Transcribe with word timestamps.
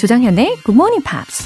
조장현의 0.00 0.62
Good 0.64 0.72
Morning 0.72 1.04
Pops. 1.04 1.44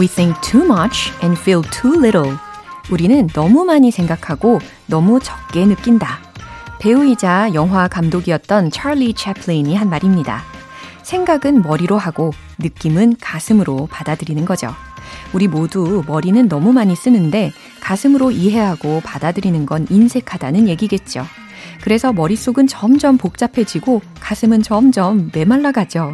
We 0.00 0.08
think 0.08 0.40
too 0.40 0.64
much 0.64 1.12
and 1.22 1.38
feel 1.38 1.62
too 1.70 1.98
little. 1.98 2.34
우리는 2.90 3.26
너무 3.34 3.66
많이 3.66 3.90
생각하고 3.90 4.58
너무 4.86 5.20
적게 5.20 5.66
느낀다. 5.66 6.20
배우이자 6.80 7.52
영화 7.52 7.88
감독이었던 7.88 8.70
찰리 8.70 9.12
채플린이 9.12 9.76
한 9.76 9.90
말입니다. 9.90 10.44
생각은 11.02 11.60
머리로 11.60 11.98
하고 11.98 12.32
느낌은 12.58 13.16
가슴으로 13.20 13.86
받아들이는 13.90 14.46
거죠. 14.46 14.74
우리 15.32 15.48
모두 15.48 16.02
머리는 16.06 16.48
너무 16.48 16.72
많이 16.72 16.96
쓰는데 16.96 17.52
가슴으로 17.80 18.30
이해하고 18.30 19.00
받아들이는 19.04 19.66
건 19.66 19.86
인색하다는 19.88 20.68
얘기겠죠. 20.68 21.24
그래서 21.82 22.12
머릿속은 22.12 22.66
점점 22.66 23.16
복잡해지고 23.16 24.02
가슴은 24.20 24.62
점점 24.62 25.30
메말라가죠. 25.32 26.12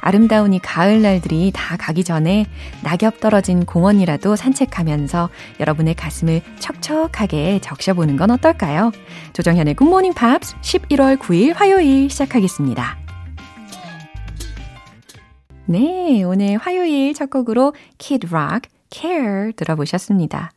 아름다운 0.00 0.52
이 0.52 0.58
가을 0.58 1.00
날들이 1.00 1.50
다 1.54 1.76
가기 1.78 2.04
전에 2.04 2.46
낙엽 2.82 3.20
떨어진 3.20 3.64
공원이라도 3.64 4.36
산책하면서 4.36 5.30
여러분의 5.60 5.94
가슴을 5.94 6.42
촉촉하게 6.58 7.60
적셔보는 7.62 8.16
건 8.16 8.30
어떨까요? 8.30 8.92
조정현의 9.32 9.74
굿모닝 9.74 10.12
팝스 10.12 10.56
11월 10.60 11.18
9일 11.18 11.54
화요일 11.54 12.10
시작하겠습니다. 12.10 13.03
네, 15.66 16.22
오늘 16.24 16.58
화요일 16.58 17.14
첫 17.14 17.30
곡으로 17.30 17.74
Kid 17.98 18.26
Rock 18.26 18.70
care 18.90 19.52
들어보셨습니다. 19.56 20.52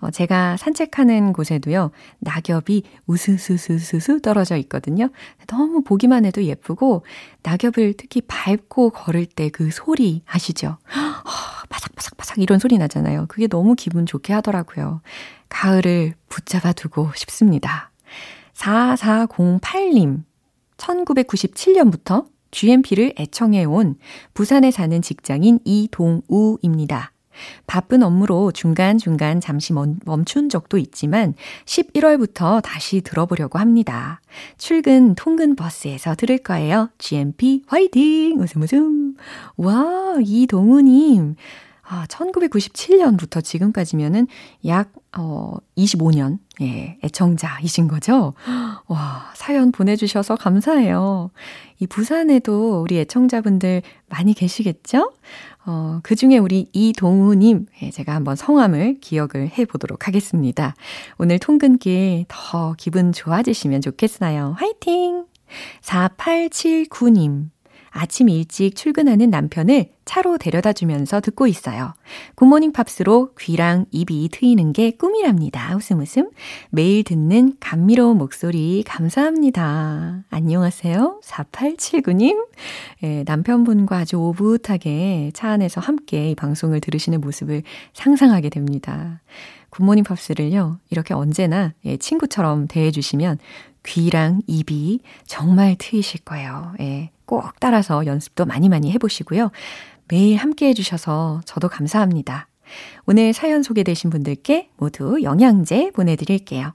어, 0.00 0.10
제가 0.10 0.56
산책하는 0.58 1.32
곳에도요, 1.32 1.90
낙엽이 2.18 2.82
우스스스스스 3.06 4.20
떨어져 4.20 4.56
있거든요. 4.58 5.08
너무 5.46 5.82
보기만 5.82 6.24
해도 6.26 6.44
예쁘고, 6.44 7.04
낙엽을 7.42 7.94
특히 7.96 8.20
밟고 8.20 8.90
걸을 8.90 9.26
때 9.26 9.48
그 9.48 9.70
소리 9.70 10.22
아시죠? 10.26 10.68
어, 10.68 11.66
바삭바삭바삭 11.68 12.38
이런 12.38 12.58
소리 12.58 12.76
나잖아요. 12.78 13.26
그게 13.28 13.46
너무 13.46 13.74
기분 13.74 14.04
좋게 14.06 14.32
하더라고요. 14.34 15.00
가을을 15.48 16.14
붙잡아 16.28 16.72
두고 16.72 17.10
싶습니다. 17.16 17.90
4408님, 18.54 20.22
1997년부터 20.76 22.26
GMP를 22.50 23.14
애청해온 23.18 23.96
부산에 24.34 24.70
사는 24.70 25.00
직장인 25.02 25.60
이동우입니다. 25.64 27.12
바쁜 27.66 28.02
업무로 28.02 28.52
중간중간 28.52 29.40
잠시 29.40 29.72
멈춘 29.72 30.48
적도 30.48 30.78
있지만 30.78 31.34
11월부터 31.64 32.62
다시 32.62 33.00
들어보려고 33.00 33.58
합니다. 33.58 34.20
출근 34.58 35.14
통근 35.14 35.56
버스에서 35.56 36.14
들을 36.14 36.38
거예요. 36.38 36.90
GMP 36.98 37.62
화이팅! 37.66 38.38
웃음 38.38 38.62
웃음. 38.62 39.14
와, 39.56 40.16
이동우님. 40.22 41.36
아, 41.92 42.06
1997년부터 42.06 43.42
지금까지면은 43.42 44.28
약, 44.64 44.92
어, 45.18 45.56
25년, 45.76 46.38
예, 46.60 46.96
애청자이신 47.02 47.88
거죠? 47.88 48.32
와, 48.86 49.32
사연 49.34 49.72
보내주셔서 49.72 50.36
감사해요. 50.36 51.32
이 51.80 51.88
부산에도 51.88 52.80
우리 52.80 53.00
애청자분들 53.00 53.82
많이 54.08 54.34
계시겠죠? 54.34 55.12
어, 55.66 55.98
그 56.04 56.14
중에 56.14 56.38
우리 56.38 56.68
이동우님, 56.72 57.66
예, 57.82 57.90
제가 57.90 58.14
한번 58.14 58.36
성함을 58.36 59.00
기억을 59.00 59.48
해 59.48 59.64
보도록 59.64 60.06
하겠습니다. 60.06 60.76
오늘 61.18 61.40
통근길 61.40 62.26
더 62.28 62.76
기분 62.78 63.10
좋아지시면 63.10 63.80
좋겠어요. 63.80 64.54
화이팅! 64.56 65.24
4879님. 65.82 67.48
아침 67.90 68.28
일찍 68.28 68.74
출근하는 68.74 69.30
남편을 69.30 69.90
차로 70.04 70.38
데려다 70.38 70.72
주면서 70.72 71.20
듣고 71.20 71.46
있어요. 71.46 71.94
굿모닝 72.34 72.72
팝스로 72.72 73.34
귀랑 73.38 73.86
입이 73.90 74.28
트이는 74.32 74.72
게 74.72 74.92
꿈이랍니다. 74.92 75.76
웃음 75.76 76.00
웃음. 76.00 76.30
매일 76.70 77.04
듣는 77.04 77.54
감미로운 77.60 78.18
목소리 78.18 78.82
감사합니다. 78.86 80.24
안녕하세요. 80.30 81.20
4879님. 81.22 82.46
예, 83.04 83.24
남편분과 83.26 83.98
아주 83.98 84.16
오붓하게 84.16 85.30
차 85.34 85.50
안에서 85.50 85.80
함께 85.80 86.30
이 86.30 86.34
방송을 86.34 86.80
들으시는 86.80 87.20
모습을 87.20 87.62
상상하게 87.92 88.48
됩니다. 88.48 89.20
굿모닝 89.70 90.04
팝스를요, 90.04 90.78
이렇게 90.90 91.14
언제나 91.14 91.72
예, 91.84 91.96
친구처럼 91.96 92.66
대해주시면 92.66 93.38
귀랑 93.86 94.42
입이 94.46 95.00
정말 95.26 95.76
트이실 95.78 96.20
거예요. 96.24 96.74
예, 96.80 97.10
꼭 97.30 97.60
따라서 97.60 98.04
연습도 98.06 98.44
많이 98.44 98.68
많이 98.68 98.90
해보시고요. 98.90 99.52
매일 100.08 100.36
함께 100.36 100.66
해주셔서 100.66 101.42
저도 101.44 101.68
감사합니다. 101.68 102.48
오늘 103.06 103.32
사연 103.32 103.62
소개되신 103.62 104.10
분들께 104.10 104.70
모두 104.76 105.22
영양제 105.22 105.92
보내드릴게요. 105.92 106.74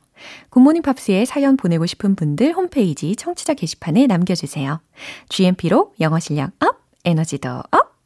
굿모닝 0.51 0.81
팝스에 0.81 1.25
사연 1.25 1.57
보내고 1.57 1.85
싶은 1.85 2.15
분들 2.15 2.53
홈페이지 2.53 3.17
청취자 3.17 3.53
게시판에 3.53 4.07
남겨주세요. 4.07 4.79
GMP로 5.27 5.93
영어 5.99 6.19
실력 6.19 6.51
up, 6.63 6.79
에너지도 7.03 7.49
up! 7.49 7.97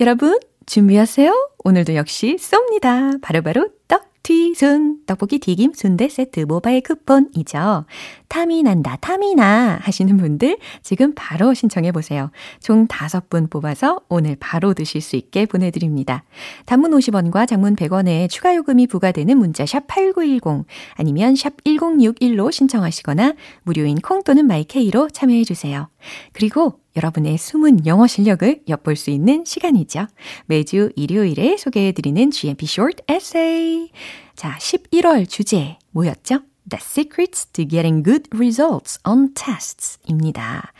여러분, 0.00 0.40
준비하세요. 0.66 1.52
오늘도 1.62 1.94
역시 1.94 2.36
쏩니다. 2.36 3.20
바로바로 3.22 3.68
떡! 3.86 4.11
튀순 4.22 5.00
떡볶이 5.06 5.38
튀김 5.38 5.72
순대 5.74 6.08
세트 6.08 6.40
모바일 6.40 6.80
쿠폰이죠. 6.82 7.86
탐이 8.28 8.62
난다 8.62 8.96
탐이 9.00 9.34
나 9.34 9.78
하시는 9.82 10.16
분들 10.16 10.58
지금 10.82 11.12
바로 11.14 11.54
신청해 11.54 11.92
보세요. 11.92 12.30
총 12.60 12.86
5분 12.86 13.50
뽑아서 13.50 14.00
오늘 14.08 14.36
바로 14.38 14.74
드실 14.74 15.00
수 15.00 15.16
있게 15.16 15.46
보내드립니다. 15.46 16.24
단문 16.66 16.92
50원과 16.92 17.48
장문 17.48 17.74
100원에 17.74 18.28
추가 18.30 18.54
요금이 18.54 18.86
부과되는 18.86 19.36
문자 19.36 19.66
샵 19.66 19.86
8910 19.88 20.66
아니면 20.94 21.34
샵 21.34 21.56
1061로 21.64 22.52
신청하시거나 22.52 23.34
무료인 23.64 24.00
콩 24.00 24.22
또는 24.22 24.46
마이케이로 24.46 25.10
참여해 25.10 25.44
주세요. 25.44 25.88
그리고 26.32 26.81
여러분의 26.96 27.38
숨은 27.38 27.86
영어 27.86 28.06
실력을 28.06 28.62
엿볼 28.68 28.96
수 28.96 29.10
있는 29.10 29.44
시간이죠. 29.44 30.06
매주 30.46 30.90
일요일에 30.96 31.56
소개해드리는 31.56 32.30
GMP 32.30 32.66
Short 32.66 33.02
Essay. 33.10 33.90
자, 34.34 34.56
11월 34.58 35.28
주제 35.28 35.78
뭐였죠? 35.90 36.40
The 36.68 36.80
Secrets 36.80 37.46
to 37.52 37.66
Getting 37.66 38.04
Good 38.04 38.30
Results 38.32 39.00
on 39.04 39.34
Tests 39.34 39.98
입니다. 40.06 40.72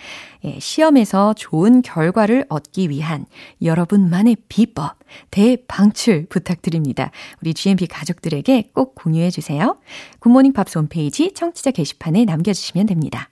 예, 0.44 0.58
시험에서 0.58 1.34
좋은 1.34 1.82
결과를 1.82 2.46
얻기 2.48 2.88
위한 2.88 3.26
여러분만의 3.60 4.36
비법, 4.48 4.96
대방출 5.30 6.26
부탁드립니다. 6.28 7.10
우리 7.40 7.52
GMP 7.52 7.86
가족들에게 7.86 8.70
꼭 8.72 8.94
공유해 8.94 9.30
주세요. 9.30 9.78
굿모닝 10.20 10.52
팝스 10.52 10.78
홈페이지 10.78 11.32
청취자 11.34 11.72
게시판에 11.72 12.24
남겨주시면 12.24 12.86
됩니다. 12.86 13.31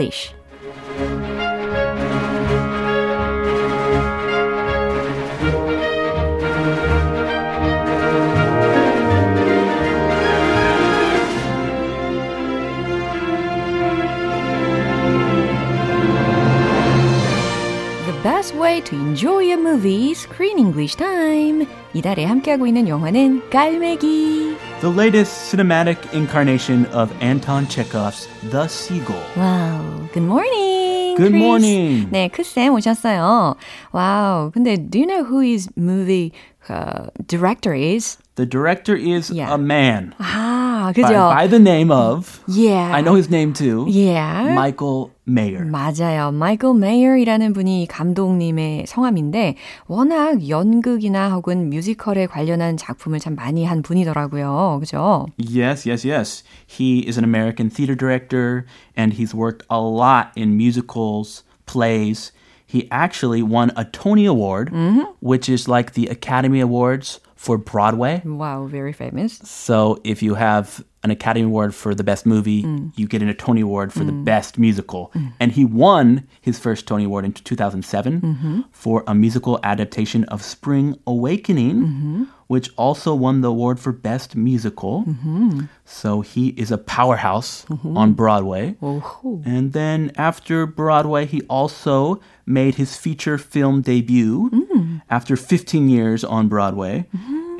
English. 0.00 0.32
The 18.06 18.12
best 18.22 18.54
way 18.54 18.80
to 18.80 18.96
enjoy 18.96 19.52
a 19.52 19.56
movie, 19.56 20.14
Screen 20.14 20.58
English 20.58 20.96
Time. 20.96 21.66
이달에 21.92 22.24
함께하고 22.24 22.66
있는 22.66 22.88
영화는 22.88 23.50
깔매기. 23.50 24.49
The 24.80 24.88
latest 24.90 25.52
cinematic 25.52 25.96
incarnation 26.12 26.86
of 26.86 27.10
Anton 27.20 27.66
Chekhov's 27.66 28.28
The 28.50 28.68
Seagull. 28.68 29.16
Wow, 29.36 29.80
good 30.12 30.22
morning. 30.22 31.16
morning, 31.16 31.16
Good 31.16 31.32
Chris. 31.32 31.42
morning. 31.42 32.08
네, 32.12 32.28
크쌤 32.28 32.74
오셨어요. 32.74 33.56
와우. 33.92 34.50
근데 34.52 34.76
do 34.76 34.98
you 34.98 35.06
know 35.06 35.24
who 35.24 35.40
his 35.40 35.68
movie 35.76 36.32
uh, 36.68 37.08
director 37.26 37.72
is? 37.74 38.18
The 38.36 38.44
director 38.44 38.94
is 38.94 39.30
Yeah. 39.30 39.48
a 39.54 39.56
man 39.56 40.12
아, 40.20 40.92
by, 40.92 41.00
그죠? 41.02 41.30
by 41.32 41.46
the 41.48 41.58
name 41.58 41.90
of 41.90 42.40
yeah. 42.46 42.92
I 42.92 43.00
know 43.00 43.14
his 43.14 43.30
name 43.30 43.54
too. 43.54 43.86
Yeah. 43.88 44.52
Michael 44.54 45.10
Mayer. 45.30 45.64
맞아요. 45.64 46.30
마이클 46.32 46.74
메이어이라는 46.74 47.52
분이 47.52 47.86
감독님의 47.88 48.86
성함인데 48.86 49.56
워낙 49.86 50.48
연극이나 50.48 51.30
혹은 51.30 51.70
뮤지컬에 51.70 52.26
관련한 52.26 52.76
작품을 52.76 53.18
참 53.18 53.34
많이 53.34 53.64
한 53.64 53.82
분이더라고요. 53.82 54.78
그죠? 54.80 55.26
Yes, 55.38 55.88
yes, 55.88 56.06
yes. 56.06 56.44
He 56.66 57.06
is 57.06 57.18
an 57.18 57.24
American 57.24 57.70
theater 57.70 57.96
director 57.96 58.64
and 58.96 59.14
he's 59.14 59.34
worked 59.34 59.64
a 59.70 59.80
lot 59.80 60.32
in 60.36 60.56
musicals, 60.56 61.44
plays. 61.66 62.32
He 62.66 62.88
actually 62.90 63.42
won 63.42 63.70
a 63.76 63.84
Tony 63.84 64.26
Award, 64.26 64.72
which 65.20 65.48
is 65.48 65.68
like 65.68 65.92
the 65.92 66.08
Academy 66.08 66.60
Awards 66.60 67.20
for 67.36 67.58
Broadway. 67.58 68.22
Wow, 68.24 68.66
very 68.66 68.92
famous. 68.92 69.38
So 69.44 70.00
if 70.02 70.20
you 70.20 70.34
have 70.34 70.82
an 71.03 71.09
Academy 71.09 71.45
Award 71.45 71.73
for 71.73 71.95
the 71.95 72.03
best 72.03 72.25
movie, 72.25 72.63
mm. 72.63 72.91
you 72.95 73.07
get 73.07 73.21
in 73.21 73.29
a 73.29 73.33
Tony 73.33 73.61
Award 73.61 73.91
for 73.91 74.03
the 74.03 74.11
mm. 74.11 74.23
best 74.23 74.59
musical. 74.59 75.11
Mm. 75.15 75.33
And 75.39 75.51
he 75.51 75.65
won 75.65 76.27
his 76.39 76.59
first 76.59 76.87
Tony 76.87 77.05
Award 77.05 77.25
in 77.25 77.33
2007 77.33 78.21
mm-hmm. 78.21 78.61
for 78.71 79.03
a 79.07 79.15
musical 79.15 79.59
adaptation 79.63 80.23
of 80.25 80.43
Spring 80.43 80.99
Awakening, 81.07 81.75
mm-hmm. 81.75 82.23
which 82.47 82.69
also 82.77 83.15
won 83.15 83.41
the 83.41 83.47
award 83.47 83.79
for 83.79 83.91
best 83.91 84.35
musical. 84.35 85.05
Mm-hmm. 85.05 85.61
So 85.85 86.21
he 86.21 86.49
is 86.49 86.71
a 86.71 86.77
powerhouse 86.77 87.65
on 87.83 88.13
Broadway. 88.13 88.75
And 89.45 89.73
then 89.73 90.11
after 90.17 90.67
Broadway, 90.67 91.25
he 91.25 91.41
also 91.43 92.21
made 92.45 92.75
his 92.75 92.95
feature 92.95 93.37
film 93.39 93.81
debut 93.81 94.49
after 95.09 95.35
15 95.35 95.89
years 95.89 96.23
on 96.23 96.47
Broadway. 96.47 97.07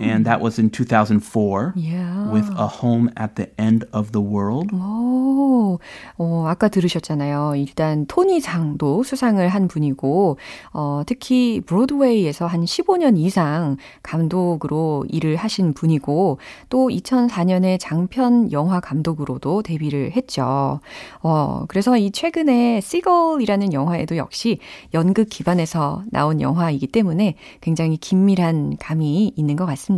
And 0.02 0.26
that 0.26 0.42
was 0.42 0.60
in 0.60 0.72
2004 0.72 1.74
Yeah. 1.76 2.32
with 2.32 2.50
A 2.58 2.68
Home 2.82 3.12
at 3.16 3.36
the 3.36 3.50
End 3.58 3.86
of 3.94 4.12
the 4.12 4.26
World. 4.26 4.74
오, 4.74 5.80
어, 6.18 6.46
아까 6.48 6.68
들으셨잖아요. 6.70 7.54
일단 7.56 8.06
토니상도 8.08 9.04
수상을 9.04 9.48
한 9.48 9.68
분이고, 9.68 10.38
어, 10.74 11.04
특히 11.06 11.62
브로드웨이에서 11.66 12.48
한 12.48 12.66
15년 12.66 13.18
이상 13.18 13.78
감독으로 14.02 15.06
일을 15.10 15.36
하신 15.36 15.74
분이고, 15.74 16.40
또 16.70 16.90
2004년에 16.90 17.78
장편 17.80 18.52
영화 18.52 18.80
감독으로도 18.80 19.62
데뷔를 19.62 20.12
했죠. 20.16 20.80
어, 21.22 21.66
그래서 21.68 21.96
이 21.98 22.12
최근에 22.12 22.82
시걸이라는 22.82 23.74
영화에도 23.74 24.18
역시 24.18 24.60
연극 24.94 25.30
기반에서 25.30 26.04
나온 26.10 26.42
영화이기 26.42 26.88
때문에 26.88 27.36
굉장히 27.62 27.98
긴밀한 27.98 28.78
감이 28.80 29.34
있는 29.36 29.56
것 29.56 29.66
같습니다. 29.66 29.91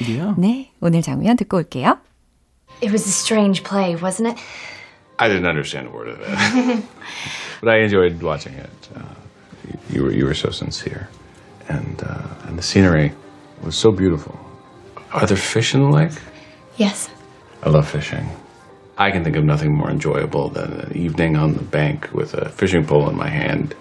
Yeah. 0.00 0.34
네, 0.38 0.70
오늘 0.80 1.02
장면 1.02 1.36
듣고 1.36 1.58
올게요. 1.58 1.98
It 2.80 2.90
was 2.90 3.06
a 3.06 3.10
strange 3.12 3.62
play, 3.62 3.94
wasn't 3.96 4.28
it? 4.32 4.38
I 5.18 5.28
didn't 5.28 5.46
understand 5.46 5.86
a 5.86 5.90
word 5.90 6.08
of 6.08 6.18
it, 6.20 6.84
but 7.60 7.68
I 7.70 7.82
enjoyed 7.84 8.20
watching 8.22 8.54
it. 8.54 8.88
Uh, 8.94 9.00
you, 9.68 9.78
you 9.90 10.02
were 10.02 10.12
you 10.12 10.24
were 10.26 10.34
so 10.34 10.50
sincere, 10.50 11.08
and 11.68 12.02
uh, 12.02 12.48
and 12.48 12.58
the 12.58 12.62
scenery 12.62 13.12
was 13.62 13.76
so 13.76 13.92
beautiful. 13.92 14.34
Are 15.12 15.26
there 15.26 15.36
fish 15.36 15.74
in 15.74 15.82
the 15.82 15.88
lake? 15.90 16.12
Yes. 16.76 17.08
I 17.62 17.70
love 17.70 17.88
fishing. 17.88 18.28
I 18.98 19.10
can 19.10 19.22
think 19.24 19.36
of 19.36 19.44
nothing 19.44 19.72
more 19.74 19.90
enjoyable 19.90 20.48
than 20.50 20.72
an 20.72 20.96
evening 20.96 21.36
on 21.36 21.54
the 21.54 21.62
bank 21.62 22.08
with 22.12 22.34
a 22.34 22.48
fishing 22.48 22.84
pole 22.84 23.08
in 23.08 23.16
my 23.16 23.28
hand. 23.28 23.74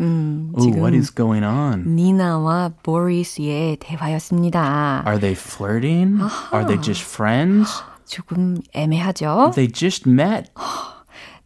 음, 0.00 0.52
Ooh, 0.58 0.70
what 0.80 0.96
is 0.96 1.14
going 1.14 1.44
on? 1.44 1.84
니나와 1.94 2.70
보리스의 2.82 3.76
대화였습니다. 3.78 5.02
Are 5.06 5.18
they 5.20 5.34
flirting? 5.34 6.20
Are 6.52 6.66
they 6.66 6.80
just 6.80 7.02
friends? 7.04 7.82
조금 8.06 8.58
애매하죠? 8.74 9.52
They 9.54 9.70
just 9.72 10.08
met. 10.10 10.50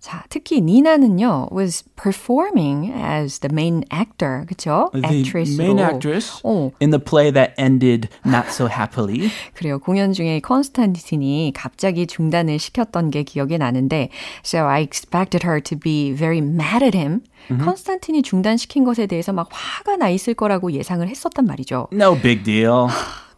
자, 0.02 0.24
특히 0.30 0.62
니나는요, 0.62 1.50
was 1.52 1.84
performing 1.96 2.92
as 2.92 3.38
the 3.40 3.54
main 3.54 3.84
actor, 3.94 4.46
그쵸? 4.48 4.90
The 4.94 5.04
actress로. 5.06 5.64
main 5.64 5.78
actress 5.80 6.42
어, 6.44 6.72
in 6.82 6.90
the 6.90 6.98
play 7.00 7.32
that 7.32 7.54
ended 7.56 8.10
not 8.26 8.48
so 8.50 8.68
happily. 8.68 9.30
그래요. 9.54 9.78
공연 9.78 10.12
중에 10.12 10.40
컨스탄틴이 10.40 11.54
갑자기 11.56 12.08
중단을 12.08 12.58
시켰던 12.58 13.12
게 13.12 13.22
기억이 13.22 13.60
나는데, 13.60 14.10
so 14.44 14.66
I 14.66 14.82
expected 14.82 15.46
her 15.46 15.62
to 15.62 15.78
be 15.78 16.12
very 16.12 16.40
mad 16.40 16.84
at 16.84 16.98
him. 16.98 17.22
컨스탄틴이 17.48 18.24
중단시킨 18.24 18.84
것에 18.84 19.06
대해서 19.06 19.34
막 19.34 19.50
화가 19.52 19.98
나 19.98 20.10
있을 20.10 20.34
거라고 20.34 20.72
예상을 20.72 21.08
했었단 21.08 21.46
말이죠. 21.46 21.90
No 21.94 22.16
big 22.20 22.42
deal. 22.44 22.88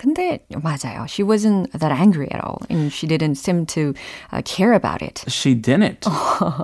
근데 0.04 0.40
맞아요. 0.52 1.08
She 1.08 1.24
wasn't 1.24 1.72
that 1.72 1.94
angry 1.94 2.28
at 2.30 2.44
all. 2.44 2.60
And 2.70 2.92
she 2.92 3.08
didn't 3.08 3.36
seem 3.36 3.66
to 3.68 3.94
uh, 4.34 4.42
care 4.44 4.74
about 4.74 5.02
it. 5.02 5.24
She 5.30 5.56
didn't. 5.56 6.04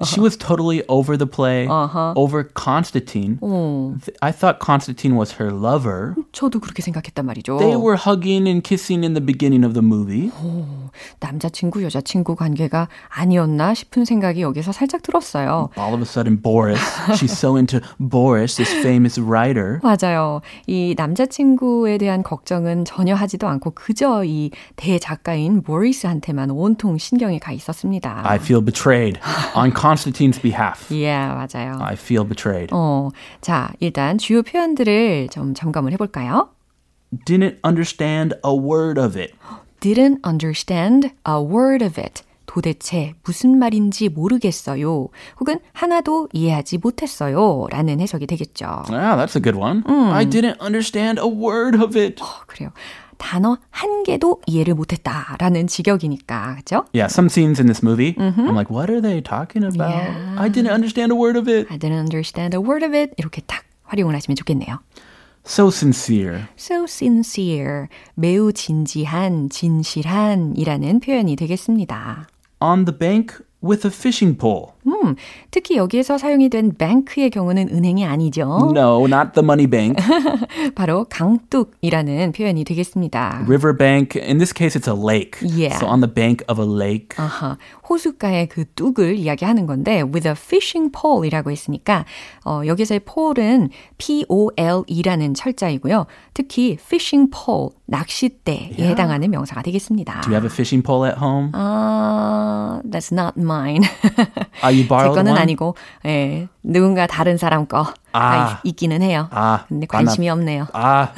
she 0.05 0.19
was 0.19 0.35
totally 0.35 0.83
over 0.89 1.15
the 1.15 1.25
play, 1.25 1.65
over 1.69 2.43
Constantine. 2.43 3.39
Th- 3.39 4.17
I 4.21 4.33
thought 4.33 4.59
Constantine 4.59 5.15
was 5.15 5.39
her 5.39 5.51
lover. 5.51 6.15
저도 6.33 6.59
그렇게 6.59 6.81
생각했단 6.83 7.25
말이죠. 7.25 7.59
They 7.59 7.77
were 7.77 7.95
hugging 7.95 8.45
and 8.45 8.61
kissing 8.61 9.05
in 9.05 9.13
the 9.13 9.23
beginning 9.23 9.63
of 9.63 9.73
the 9.73 9.81
movie. 9.81 10.31
남자친구, 11.21 11.83
여자친구 11.83 12.35
관계가 12.35 12.89
아니었나 13.07 13.73
싶은 13.73 14.03
생각이 14.03 14.41
여기서 14.41 14.73
살짝 14.73 15.01
들었어요. 15.01 15.69
All 15.77 15.93
of 15.93 16.01
a 16.01 16.05
sudden, 16.05 16.35
Boris, 16.41 16.79
she's 17.15 17.31
so 17.31 17.55
into 17.55 17.79
Boris, 17.99 18.57
this 18.57 18.73
famous 18.81 19.17
writer. 19.19 19.79
맞아요. 19.81 20.41
이 20.67 20.93
남자친구에 20.97 21.97
대한 21.97 22.21
걱정은 22.23 22.83
전혀 22.83 23.15
하지 23.15 23.28
도 23.37 23.47
않고 23.47 23.71
그저 23.71 24.23
이 24.25 24.51
대작가인 24.75 25.61
모리스한테만 25.65 26.51
온통 26.51 26.97
신경이 26.97 27.39
가 27.39 27.51
있었습니다. 27.51 28.21
I 28.25 28.37
feel 28.37 28.63
betrayed 28.63 29.19
on 29.55 29.73
Constantine's 29.73 30.41
behalf. 30.41 30.93
예, 30.93 31.13
맞아요. 31.15 31.77
I 31.81 31.93
feel 31.93 32.27
betrayed. 32.27 32.69
어, 32.73 33.09
자, 33.41 33.71
일단 33.79 34.17
주요 34.17 34.41
표현들을 34.41 35.29
좀 35.31 35.53
점검을 35.53 35.91
해볼까요? 35.93 36.49
Didn't 37.25 37.57
understand 37.65 38.35
a 38.45 38.53
word 38.53 38.99
of 38.99 39.17
it. 39.19 39.33
didn't 39.79 40.19
understand 40.25 41.11
a 41.27 41.39
word 41.41 41.83
of 41.83 41.99
it. 41.99 42.23
도대체 42.45 43.13
무슨 43.23 43.59
말인지 43.59 44.09
모르겠어요. 44.09 45.09
혹은 45.39 45.59
하나도 45.71 46.29
이해하지 46.33 46.79
못했어요. 46.79 47.67
라는 47.69 47.99
해석이 47.99 48.25
되겠죠. 48.25 48.65
Ah, 48.89 49.15
that's 49.15 49.35
a 49.35 49.41
good 49.41 49.55
one. 49.55 49.83
I 49.87 50.25
didn't 50.25 50.59
understand 50.59 51.21
a 51.21 51.27
word 51.29 51.77
of 51.77 51.95
it. 51.97 52.21
어, 52.23 52.25
그래요. 52.47 52.71
단어 53.19 53.59
한 53.69 54.01
개도 54.03 54.41
이해를 54.47 54.73
못했다라는 54.73 55.67
직역이니까, 55.67 56.55
그죠? 56.55 56.85
Yeah, 56.95 57.05
some 57.07 57.27
scenes 57.29 57.59
in 57.59 57.67
this 57.67 57.83
movie, 57.85 58.15
I'm 58.17 58.55
like, 58.55 58.71
what 58.71 58.89
are 58.89 58.99
they 59.01 59.21
talking 59.21 59.63
about? 59.63 59.91
Yeah. 59.93 60.35
I 60.39 60.49
didn't 60.49 60.71
understand 60.71 61.11
a 61.11 61.15
word 61.15 61.37
of 61.37 61.47
it. 61.47 61.67
I 61.69 61.77
didn't 61.77 61.99
understand 61.99 62.55
a 62.55 62.59
word 62.59 62.83
of 62.83 62.95
it. 62.95 63.13
이렇게 63.17 63.41
딱 63.45 63.63
활용을 63.83 64.15
하시면 64.15 64.35
좋겠네요. 64.35 64.79
So 65.45 65.67
sincere. 65.67 66.47
So 66.57 66.83
sincere. 66.83 67.87
매우 68.15 68.51
진지한, 68.53 69.49
진실한 69.49 70.55
이라는 70.55 70.99
표현이 70.99 71.35
되겠습니다. 71.35 72.27
On 72.61 72.85
the 72.85 72.97
bank 72.97 73.37
with 73.61 73.85
a 73.85 73.91
fishing 73.91 74.37
pole. 74.37 74.73
음, 74.93 75.15
특히 75.51 75.77
여기에서 75.77 76.17
사용이 76.17 76.49
된 76.49 76.73
bank의 76.77 77.29
경우는 77.29 77.69
은행이 77.69 78.05
아니죠. 78.05 78.71
No, 78.75 79.05
not 79.05 79.33
the 79.33 79.43
money 79.43 79.67
bank. 79.67 79.95
바로 80.75 81.05
강둑이라는 81.09 82.31
표현이 82.31 82.63
되겠습니다. 82.63 83.45
River 83.47 83.77
bank. 83.77 84.21
In 84.21 84.37
this 84.37 84.53
case, 84.53 84.79
it's 84.79 84.87
a 84.87 84.97
lake. 84.97 85.39
Yeah. 85.41 85.77
So 85.77 85.87
on 85.87 86.01
the 86.01 86.11
bank 86.11 86.43
of 86.49 86.61
a 86.61 86.67
lake. 86.67 87.15
아하, 87.17 87.57
호숫가의 87.89 88.49
그 88.49 88.65
뚝을 88.75 89.17
이야기하는 89.17 89.65
건데 89.65 90.01
with 90.01 90.27
a 90.27 90.33
fishing 90.33 90.91
pole이라고 90.91 91.51
했으니까 91.51 92.05
어, 92.45 92.61
여기서의 92.65 93.01
pole은 93.01 93.69
P-O-L-E라는 93.97 95.33
철자이고요. 95.33 96.05
특히 96.33 96.77
fishing 96.79 97.31
pole, 97.31 97.69
낚싯대에 97.85 98.75
해당하는 98.79 99.31
명사가 99.31 99.61
되겠습니다. 99.61 100.21
Do 100.21 100.31
you 100.31 100.35
have 100.35 100.45
a 100.45 100.51
fishing 100.53 100.83
pole 100.85 101.07
at 101.09 101.19
home? 101.19 101.51
아, 101.53 102.81
that's 102.89 103.11
not 103.11 103.33
mine. 103.37 103.83
Ah, 104.61 104.69
you 104.69 104.78
제 104.83 104.87
거는 104.87 105.31
one? 105.31 105.41
아니고, 105.41 105.75
예, 106.05 106.47
누군가 106.63 107.07
다른 107.07 107.37
사람 107.37 107.65
거가 107.67 107.93
아. 108.13 108.61
있기는 108.63 109.01
해요. 109.01 109.27
아, 109.31 109.65
근데. 109.67 109.87
관심이 109.87 110.29
없네요. 110.29 110.67
아, 110.73 111.11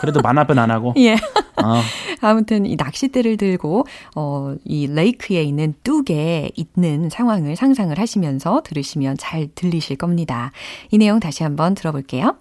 그래도 0.00 0.20
만화분 0.20 0.58
안 0.58 0.70
하고. 0.70 0.94
예. 0.98 1.16
아. 1.56 1.82
아무튼 2.20 2.66
이 2.66 2.76
낚싯대를 2.76 3.36
들고 3.36 3.86
어, 4.14 4.54
이 4.64 4.86
레이크에 4.86 5.42
있는 5.42 5.74
뚝에 5.82 6.50
있는 6.54 7.08
상황을 7.10 7.56
상상을 7.56 7.98
하시면서 7.98 8.62
들으시면 8.62 9.16
잘 9.18 9.48
들리실 9.54 9.96
겁니다. 9.96 10.52
이 10.90 10.98
내용 10.98 11.20
다시 11.20 11.42
한번 11.42 11.74
들어볼게요. 11.74 12.36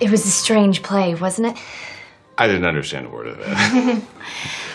It 0.00 0.10
was 0.10 0.24
a 0.24 0.30
strange 0.30 0.82
play, 0.82 1.14
wasn't 1.14 1.46
it? 1.46 1.58
I 2.36 2.46
didn't 2.46 2.66
understand 2.66 3.08
a 3.08 3.10
word 3.10 3.26
of 3.28 3.40
it, 3.40 4.02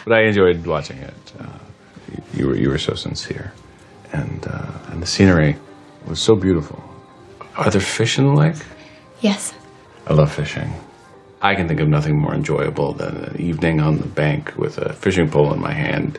but 0.04 0.14
I 0.14 0.26
enjoyed 0.26 0.68
watching 0.68 1.00
it. 1.00 1.34
Uh, 1.40 1.46
you, 2.12 2.42
you 2.42 2.48
were 2.48 2.58
you 2.58 2.70
were 2.70 2.78
so 2.78 2.94
sincere, 2.96 3.54
and 4.13 4.47
uh, 4.47 4.91
and 4.93 5.03
the 5.03 5.07
scenery 5.07 5.57
was 6.07 6.19
so 6.21 6.35
beautiful. 6.35 6.83
Are 7.57 7.71
there 7.71 7.81
fish 7.81 8.19
in 8.19 8.27
the 8.27 8.33
lake? 8.35 8.57
Yes. 9.21 9.53
I 10.07 10.15
love 10.15 10.33
fishing. 10.33 10.71
I 11.43 11.55
can 11.55 11.69
think 11.69 11.81
of 11.81 11.89
nothing 11.89 12.17
more 12.19 12.35
enjoyable 12.35 12.93
than 12.95 13.17
an 13.17 13.41
evening 13.41 13.81
on 13.81 13.99
the 13.99 14.07
bank 14.07 14.53
with 14.57 14.79
a 14.79 14.93
fishing 14.93 15.29
pole 15.31 15.53
in 15.53 15.61
my 15.61 15.73
hand. 15.73 16.19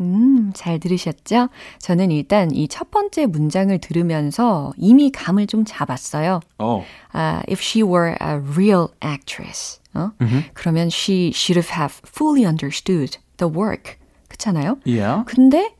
음, 0.00 0.52
잘 0.54 0.78
들으셨죠? 0.78 1.48
저는 1.80 2.12
일단 2.12 2.52
이 2.54 2.68
첫 2.68 2.90
번째 2.92 3.26
문장을 3.26 3.76
들으면서 3.80 4.72
이미 4.76 5.10
감을 5.10 5.48
좀 5.48 5.64
잡았어요. 5.64 6.40
Oh. 6.60 6.84
Uh, 7.12 7.42
if 7.48 7.60
she 7.60 7.82
were 7.82 8.16
a 8.20 8.38
real 8.38 8.90
actress, 9.02 9.80
어? 9.94 10.12
그러면 10.54 10.86
she 10.88 11.32
should 11.34 11.58
have 11.72 12.00
fully 12.06 12.46
understood 12.46 13.18
the 13.38 13.52
work. 13.52 13.98
그렇잖아요? 14.28 14.78
Yeah. 14.86 15.24
근데 15.26 15.74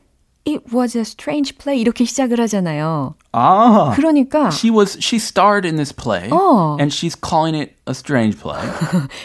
it 0.46 0.62
was 0.74 0.96
a 0.96 1.02
strange 1.02 1.56
play 1.56 1.80
이렇게 1.80 2.04
시작을 2.04 2.38
하잖아요. 2.40 3.14
Ah. 3.32 3.92
그러니까 3.96 4.50
She 4.52 4.70
was 4.70 4.96
she 5.00 5.18
starred 5.18 5.66
in 5.66 5.76
this 5.76 5.90
play 5.92 6.28
Oh. 6.30 6.76
and 6.78 6.92
she's 6.92 7.16
calling 7.16 7.54
it 7.56 7.74
a 7.88 7.92
strange 7.94 8.38
play. 8.38 8.60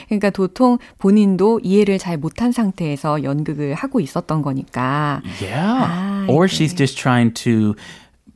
그러니까 0.07 0.29
도통 0.29 0.77
본인도 0.97 1.59
이해를 1.63 1.97
잘 1.99 2.17
못한 2.17 2.51
상태에서 2.51 3.23
연극을 3.23 3.73
하고 3.75 3.99
있었던 3.99 4.41
거니까. 4.41 5.21
Yeah. 5.41 5.59
Ah, 5.59 6.25
or 6.29 6.45
okay. 6.45 6.55
she's 6.55 6.73
just 6.73 6.97
trying 6.97 7.33
to 7.43 7.75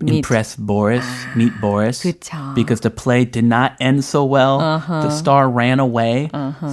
Meet. 0.02 0.18
impress 0.22 0.54
Boris, 0.54 1.04
meet 1.34 1.50
Boris. 1.60 2.02
그쵸. 2.06 2.54
Because 2.54 2.82
the 2.82 2.90
play 2.90 3.24
did 3.24 3.44
not 3.44 3.72
end 3.80 4.04
so 4.04 4.22
well. 4.24 4.60
The 4.86 5.10
star 5.10 5.50
ran 5.50 5.80
away. 5.80 6.30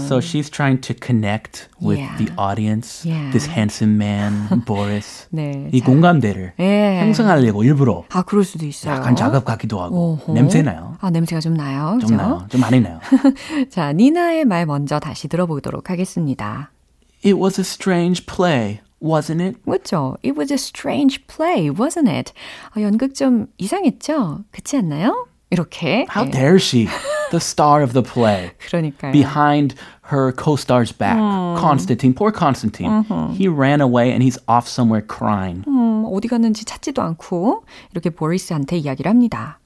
So 0.07 0.19
she's 0.21 0.47
trying 0.47 0.77
to 0.81 0.93
connect 0.93 1.67
with 1.81 1.97
Yeah. 1.97 2.15
the 2.21 2.29
audience. 2.37 3.01
Yeah. 3.03 3.31
This 3.31 3.47
handsome 3.49 3.97
man, 3.97 4.61
Boris. 4.67 5.25
네. 5.33 5.71
이 5.73 5.79
자, 5.81 5.85
공감대를 5.87 6.53
예. 6.59 6.99
형성하려고 7.01 7.63
일부러 7.63 8.03
아, 8.13 8.21
그럴 8.21 8.43
수도 8.43 8.67
있어요. 8.67 8.93
약간 8.93 9.15
자극 9.15 9.43
같기도 9.43 9.81
하고 9.81 10.19
어허. 10.21 10.33
냄새 10.33 10.61
나요. 10.61 10.95
아, 11.01 11.09
냄새가 11.09 11.39
좀 11.41 11.55
나요. 11.55 11.97
좀 12.01 12.11
그죠? 12.11 12.15
나요. 12.17 12.45
좀 12.49 12.61
많이 12.61 12.79
나요. 12.79 12.99
자, 13.71 13.91
니나의 13.91 14.45
말 14.45 14.67
먼저 14.67 14.99
다시 14.99 15.27
들어보도록 15.27 15.89
하겠습니다. 15.89 16.69
It 17.25 17.33
was 17.41 17.59
a 17.59 17.63
strange 17.65 18.23
play, 18.27 18.81
wasn't 19.01 19.41
it? 19.41 19.57
그렇죠? 19.65 20.17
It 20.23 20.37
was 20.37 20.51
a 20.51 20.57
strange 20.57 21.25
play, 21.27 21.69
wasn't 21.69 22.09
it? 22.09 22.33
아, 22.73 22.81
연극 22.81 23.13
좀 23.15 23.47
이상했죠? 23.57 24.43
그렇지 24.51 24.77
않나요? 24.77 25.27
이렇게. 25.51 26.05
How 26.09 26.25
예, 26.25 26.31
dare 26.31 26.55
she, 26.57 26.87
the 27.31 27.39
star 27.39 27.83
of 27.83 27.93
the 27.93 28.03
play, 28.03 28.51
그러니까요. 28.67 29.11
behind 29.11 29.75
her 30.11 30.31
co-star's 30.33 30.91
back, 30.91 31.17
Constantine, 31.59 32.13
poor 32.13 32.31
Constantine. 32.31 33.05
He 33.37 33.47
ran 33.47 33.79
away 33.79 34.11
and 34.11 34.23
he's 34.23 34.37
off 34.47 34.67
somewhere 34.67 35.05
crying. 35.05 35.63
음, 35.67 36.05
어디 36.11 36.27
갔는지 36.27 36.65
찾지도 36.65 37.01
않고 37.01 37.63
이렇게 37.91 38.09
보리스한테 38.09 38.77
이야기를 38.77 39.09
합니다. 39.09 39.58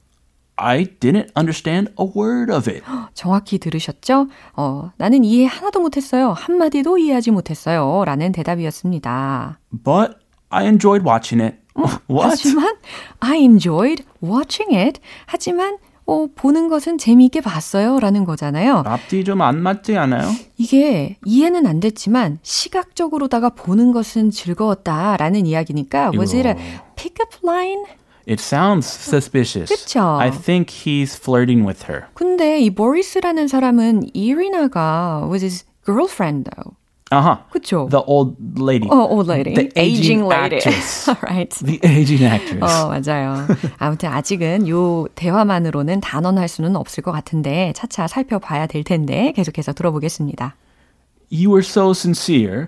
I 0.56 0.84
didn't 1.00 1.30
understand 1.36 1.92
a 2.00 2.06
word 2.16 2.52
of 2.52 2.70
it. 2.70 2.82
정확히 3.14 3.58
들으셨죠? 3.58 4.28
어, 4.54 4.90
나는 4.96 5.24
이해 5.24 5.46
하나도 5.46 5.80
못했어요. 5.80 6.32
한마디도 6.32 6.98
이해하지 6.98 7.30
못했어요. 7.32 8.04
라는 8.04 8.30
대답이었습니다. 8.32 9.58
But 9.84 10.14
I 10.50 10.64
enjoyed 10.66 11.04
watching 11.08 11.42
it. 11.42 11.56
What? 12.08 12.28
하지만 12.30 12.76
I 13.20 13.38
enjoyed 13.40 14.04
watching 14.22 14.76
it. 14.76 15.00
하지만 15.26 15.78
어, 16.06 16.26
보는 16.34 16.68
것은 16.68 16.98
재미있게 16.98 17.40
봤어요. 17.40 17.98
라는 17.98 18.24
거잖아요. 18.24 18.82
앞뒤 18.86 19.24
좀 19.24 19.40
안 19.40 19.60
맞지 19.60 19.96
않아요? 19.96 20.28
이게 20.58 21.16
이해는 21.24 21.66
안 21.66 21.80
됐지만 21.80 22.38
시각적으로다가 22.42 23.48
보는 23.48 23.90
것은 23.92 24.30
즐거웠다 24.30 25.16
라는 25.16 25.46
이야기니까 25.46 26.10
was 26.14 26.36
it 26.36 26.46
a 26.46 26.54
pick-up 26.94 27.38
line? 27.42 27.84
It 28.27 28.39
sounds 28.39 28.85
suspicious. 28.85 29.69
그쵸? 29.69 30.19
I 30.19 30.29
think 30.29 30.69
he's 30.69 31.15
flirting 31.15 31.65
with 31.65 31.85
her. 31.89 32.05
근데 32.13 32.59
이 32.59 32.69
보리스라는 32.69 33.47
사람은 33.47 34.11
이리나가 34.13 35.27
was 35.27 35.43
his 35.43 35.65
girlfriend 35.83 36.49
though. 36.51 36.75
Uh-huh. 37.11 37.37
그쵸? 37.49 37.89
The 37.89 38.03
old 38.05 38.37
lady. 38.55 38.87
어, 38.87 39.07
old 39.09 39.27
lady. 39.31 39.55
The 39.55 39.71
aging 39.75 40.23
lady. 40.29 40.57
actress. 40.57 41.09
right. 41.23 41.49
The 41.49 41.79
aging 41.83 42.23
actress. 42.23 42.61
어, 42.61 42.89
맞아요. 42.89 43.47
아무튼 43.79 44.09
아직은 44.09 44.67
요 44.67 45.07
대화만으로는 45.15 46.01
단언할 46.01 46.47
수는 46.47 46.75
없을 46.75 47.01
것 47.01 47.11
같은데 47.11 47.73
차차 47.75 48.07
살펴봐야 48.07 48.67
될 48.67 48.83
텐데 48.83 49.33
계속해서 49.35 49.73
들어보겠습니다. 49.73 50.55
You 51.31 51.49
were 51.49 51.65
so 51.65 51.91
sincere 51.91 52.67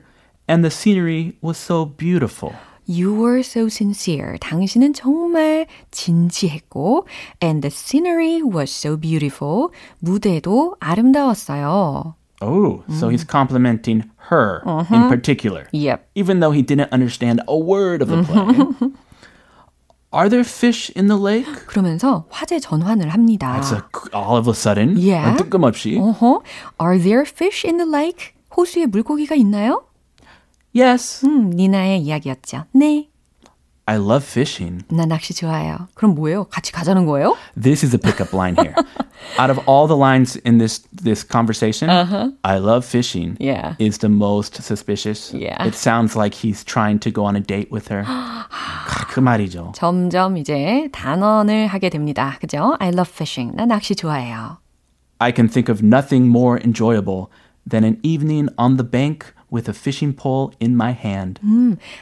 and 0.50 0.64
the 0.64 0.72
scenery 0.72 1.34
was 1.44 1.58
so 1.60 1.86
beautiful. 1.86 2.56
You 2.88 3.14
were 3.14 3.40
so 3.40 3.68
sincere. 3.68 4.38
당신은 4.40 4.94
정말 4.94 5.68
진지했고 5.92 7.06
and 7.42 7.62
the 7.62 7.70
scenery 7.70 8.42
was 8.42 8.72
so 8.72 8.98
beautiful. 8.98 9.70
무대도 10.00 10.76
아름다웠어요. 10.80 12.16
Oh, 12.42 12.84
so 12.90 13.08
he's 13.10 13.24
complimenting 13.24 14.10
her 14.30 14.64
in 14.90 15.08
particular. 15.10 15.68
Yep. 15.72 16.10
Even 16.16 16.40
though 16.40 16.52
he 16.52 16.64
didn't 16.64 16.92
understand 16.92 17.40
a 17.48 17.56
word 17.56 18.02
of 18.02 18.10
the 18.10 18.24
play. 18.24 18.92
Are 20.12 20.28
there 20.28 20.44
fish 20.44 20.90
in 20.96 21.08
the 21.08 21.16
lake? 21.16 21.46
그러면서 21.68 22.26
화제 22.30 22.60
전환을 22.60 23.10
합니다. 23.10 23.58
It's 23.60 23.72
a, 23.72 23.84
all 24.14 24.36
of 24.36 24.50
a 24.50 24.56
sudden. 24.56 24.98
Yeah. 24.98 25.38
뜬금없이. 25.38 25.98
어허. 25.98 26.42
Are 26.82 26.98
there 26.98 27.24
fish 27.26 27.64
in 27.64 27.78
the 27.78 27.88
lake? 27.88 28.34
호수에 28.58 28.88
물고기가 28.88 29.36
있나요? 29.36 29.84
Yes. 30.76 31.26
음, 31.26 31.50
니나의 31.52 32.00
이야기였죠. 32.02 32.66
네. 32.74 33.08
I 33.88 33.98
love 33.98 34.24
fishing. 34.26 34.86
나 34.90 35.06
낚시 35.06 35.34
좋아해요. 35.34 35.88
그럼 35.96 36.16
뭐예요? 36.16 36.46
같이 36.46 36.72
가자는 36.72 37.06
거예요? 37.08 37.36
This 37.62 37.84
is 37.84 37.94
a 37.94 38.00
pickup 38.00 38.32
line 38.34 38.56
here. 38.56 38.74
Out 39.38 39.50
of 39.52 39.60
all 39.68 39.88
the 39.88 39.98
lines 39.98 40.40
in 40.46 40.60
this 40.60 40.86
this 40.96 41.26
conversation, 41.28 41.90
I 42.44 42.58
love 42.60 42.86
fishing 42.86 43.36
Yeah. 43.40 43.76
is 43.80 43.98
the 43.98 44.08
most 44.10 44.62
suspicious. 44.64 45.34
Yeah. 45.34 45.58
It 45.66 45.76
sounds 45.76 46.16
like 46.16 46.34
he's 46.36 46.64
trying 46.64 47.00
to 47.00 47.12
go 47.12 47.26
on 47.26 47.36
a 47.36 47.42
date 47.42 47.70
with 47.72 47.90
her. 47.92 48.06
그 49.10 49.20
말이죠. 49.20 49.74
점점 49.76 50.38
이제 50.38 50.88
단언을 50.94 51.68
하게 51.68 51.90
됩니다. 51.90 52.38
그죠? 52.40 52.78
I 52.80 52.90
love 52.90 53.12
fishing. 53.12 53.56
나 53.58 53.66
낚시 53.66 53.96
좋아해요. 53.96 54.60
I 55.20 55.34
can 55.36 55.50
think 55.50 55.70
of 55.70 55.84
nothing 55.84 56.30
more 56.30 56.62
enjoyable 56.64 57.28
than 57.68 57.84
an 57.84 58.00
evening 58.04 58.48
on 58.58 58.78
the 58.78 58.88
bank 58.88 59.34
with 59.53 59.71
a 59.71 59.75
fishing 59.75 60.15
pole 60.17 60.53
in 60.61 60.73
my 60.73 60.93
hand. 60.93 61.41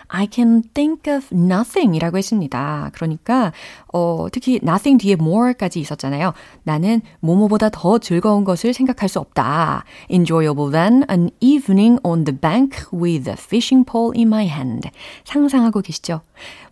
I 0.09 0.29
can 0.31 0.63
think 0.75 1.13
of 1.13 1.27
nothing이라고 1.33 2.19
했습니다. 2.19 2.91
그러니까 2.95 3.53
어, 3.93 4.27
특히 4.33 4.61
nothing 4.63 4.99
뒤에 4.99 5.15
more까지 5.15 5.81
있었잖아요. 5.81 6.33
나는 6.63 7.01
뭐뭐보다 7.21 7.69
더 7.71 7.99
즐거운 7.99 8.45
것을 8.45 8.73
생각할 8.73 9.09
수 9.09 9.19
없다. 9.19 9.85
Enjoyable 10.11 10.71
than 10.71 11.05
an 11.11 11.31
evening 11.41 11.99
on 12.03 12.25
the 12.25 12.39
bank 12.39 12.87
with 12.93 13.29
a 13.29 13.37
fishing 13.39 13.85
pole 13.85 14.13
in 14.17 14.29
my 14.29 14.47
hand. 14.47 14.89
상상하고 15.25 15.81
계시죠? 15.81 16.21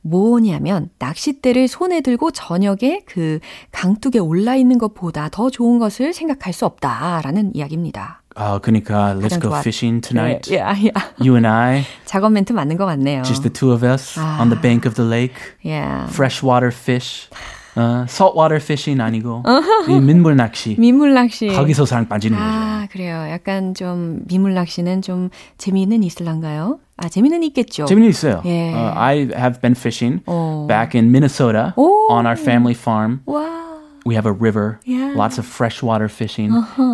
뭐냐면 0.03 0.91
낚싯대를 0.99 1.69
손에 1.69 2.01
들고 2.01 2.33
저녁에 2.33 3.03
그 3.07 3.39
강둑에 3.71 4.19
올라 4.19 4.57
있는 4.57 4.79
것보다 4.79 5.29
더 5.31 5.49
좋은 5.49 5.79
것을 5.79 6.13
생각할 6.13 6.53
수 6.53 6.67
없다라는 6.67 7.55
이야기입니다. 7.55 8.22
어, 8.36 8.60
그러니까 8.62 9.16
let's 9.16 9.22
가장 9.24 9.40
go 9.40 9.50
좋아- 9.50 9.60
fishing 9.62 10.02
tonight. 10.02 10.54
예, 10.54 10.58
예, 10.60 10.86
예. 10.86 10.92
You 11.20 11.34
and 11.36 11.48
I, 11.48 11.84
작업 12.06 12.32
멘트 12.32 12.54
맞는 12.54 12.78
거 12.78 12.86
같네요. 12.86 13.24
just 13.24 13.42
the 13.42 13.52
two 13.52 13.72
of 13.74 13.84
us 13.86 14.18
on 14.20 14.50
the 14.50 14.62
bank 14.62 14.88
of 14.88 14.96
the 14.96 15.10
lake. 15.10 15.34
예. 15.66 15.82
freshwater 16.10 16.72
fish. 16.72 17.30
어, 17.76 18.06
saltwater 18.10 18.56
fishing 18.58 19.00
아니고 19.02 19.44
이 19.88 20.00
민물 20.00 20.36
낚시. 20.36 20.76
민물 20.80 21.14
낚시. 21.14 21.48
거기서 21.48 21.86
사랑 21.86 22.08
빠지는 22.08 22.36
거죠. 22.38 22.50
아, 22.50 22.88
그래요. 22.92 23.28
약간 23.30 23.76
좀 23.76 24.22
민물 24.28 24.56
낚시는 24.56 25.04
좀 25.04 25.30
재미는 25.60 26.02
있을란가요? 26.04 26.80
아, 26.98 27.08
재미는 27.10 27.44
있겠죠. 27.44 27.86
재미는 27.86 28.10
있어요. 28.10 28.42
예. 28.46 28.74
Uh, 28.74 28.98
I 28.98 29.18
have 29.36 29.62
been 29.62 29.76
fishing 29.76 30.22
어. 30.26 30.66
back 30.68 30.98
in 31.00 31.10
Minnesota 31.12 31.74
오. 31.76 32.08
on 32.12 32.26
our 32.26 32.40
family 32.40 32.74
farm. 32.76 33.20
와. 33.28 33.61
We 34.06 34.16
have 34.16 34.26
a 34.26 34.32
river, 34.32 34.80
Yeah. 34.86 35.14
lots 35.18 35.38
of 35.38 35.46
freshwater 35.46 36.08
fishing. 36.08 36.52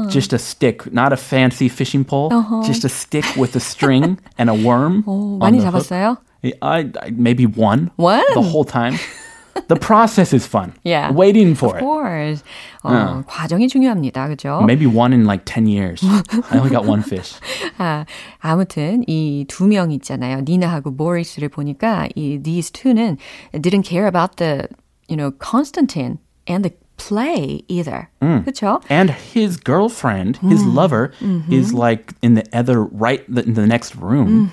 Just 0.10 0.34
a 0.34 0.40
stick, 0.40 0.92
not 0.92 1.14
a 1.14 1.18
fancy 1.18 1.70
fishing 1.70 2.04
pole, 2.04 2.32
just 2.66 2.84
a 2.84 2.90
stick 2.90 3.26
with 3.38 3.56
a 3.56 3.60
string 3.60 4.18
and 4.40 4.50
a 4.50 4.54
worm. 4.56 5.04
오, 5.06 5.38
on 5.40 5.52
많이 5.54 5.60
the 5.60 5.70
hook. 5.70 5.84
잡았어요? 5.86 6.18
I, 6.62 6.90
I 7.02 7.12
maybe 7.12 7.46
one. 7.46 7.92
One? 7.98 8.24
The 8.34 8.42
whole 8.42 8.66
time. 8.66 8.98
The 9.68 9.76
process 9.76 10.34
is 10.34 10.48
fun. 10.48 10.74
Yeah. 10.84 11.12
Waiting 11.14 11.54
for 11.54 11.76
Of 11.76 11.78
it. 11.78 11.80
course. 11.86 12.44
어, 12.84 13.24
과정이 13.28 13.68
중요합니다. 13.68 14.28
그죠? 14.30 14.62
Maybe 14.66 14.88
one 14.88 15.14
in 15.14 15.26
like 15.26 15.46
10 15.46 15.68
years. 15.68 16.02
I 16.50 16.58
only 16.58 16.72
got 16.72 16.86
one 16.86 17.04
fish. 17.04 17.38
아, 17.78 18.06
아무튼 18.42 19.04
이 19.08 19.46
두 19.48 19.68
명 19.68 19.92
있잖아요. 19.92 20.42
니나하고 20.42 20.96
보리스를 20.98 21.50
보니까 21.50 22.08
이 22.16 22.42
these 22.42 22.72
two는 22.72 23.18
didn't 23.54 23.84
care 23.86 24.08
about 24.08 24.38
the 24.38 24.68
you 25.08 25.16
know 25.16 25.30
Constantine 25.38 26.18
and 26.50 26.64
the 26.68 26.74
play 26.98 27.64
either. 27.68 28.08
Mm. 28.22 28.46
그렇죠? 28.46 28.82
And 28.90 29.10
his 29.10 29.58
girlfriend, 29.58 30.38
his 30.38 30.64
lover, 30.64 31.12
is 31.50 31.74
like 31.74 32.14
in 32.22 32.36
the 32.36 32.44
other 32.54 32.84
right, 32.84 33.26
the, 33.28 33.44
in 33.44 33.56
the 33.56 33.66
next 33.68 33.96
room. 33.96 34.50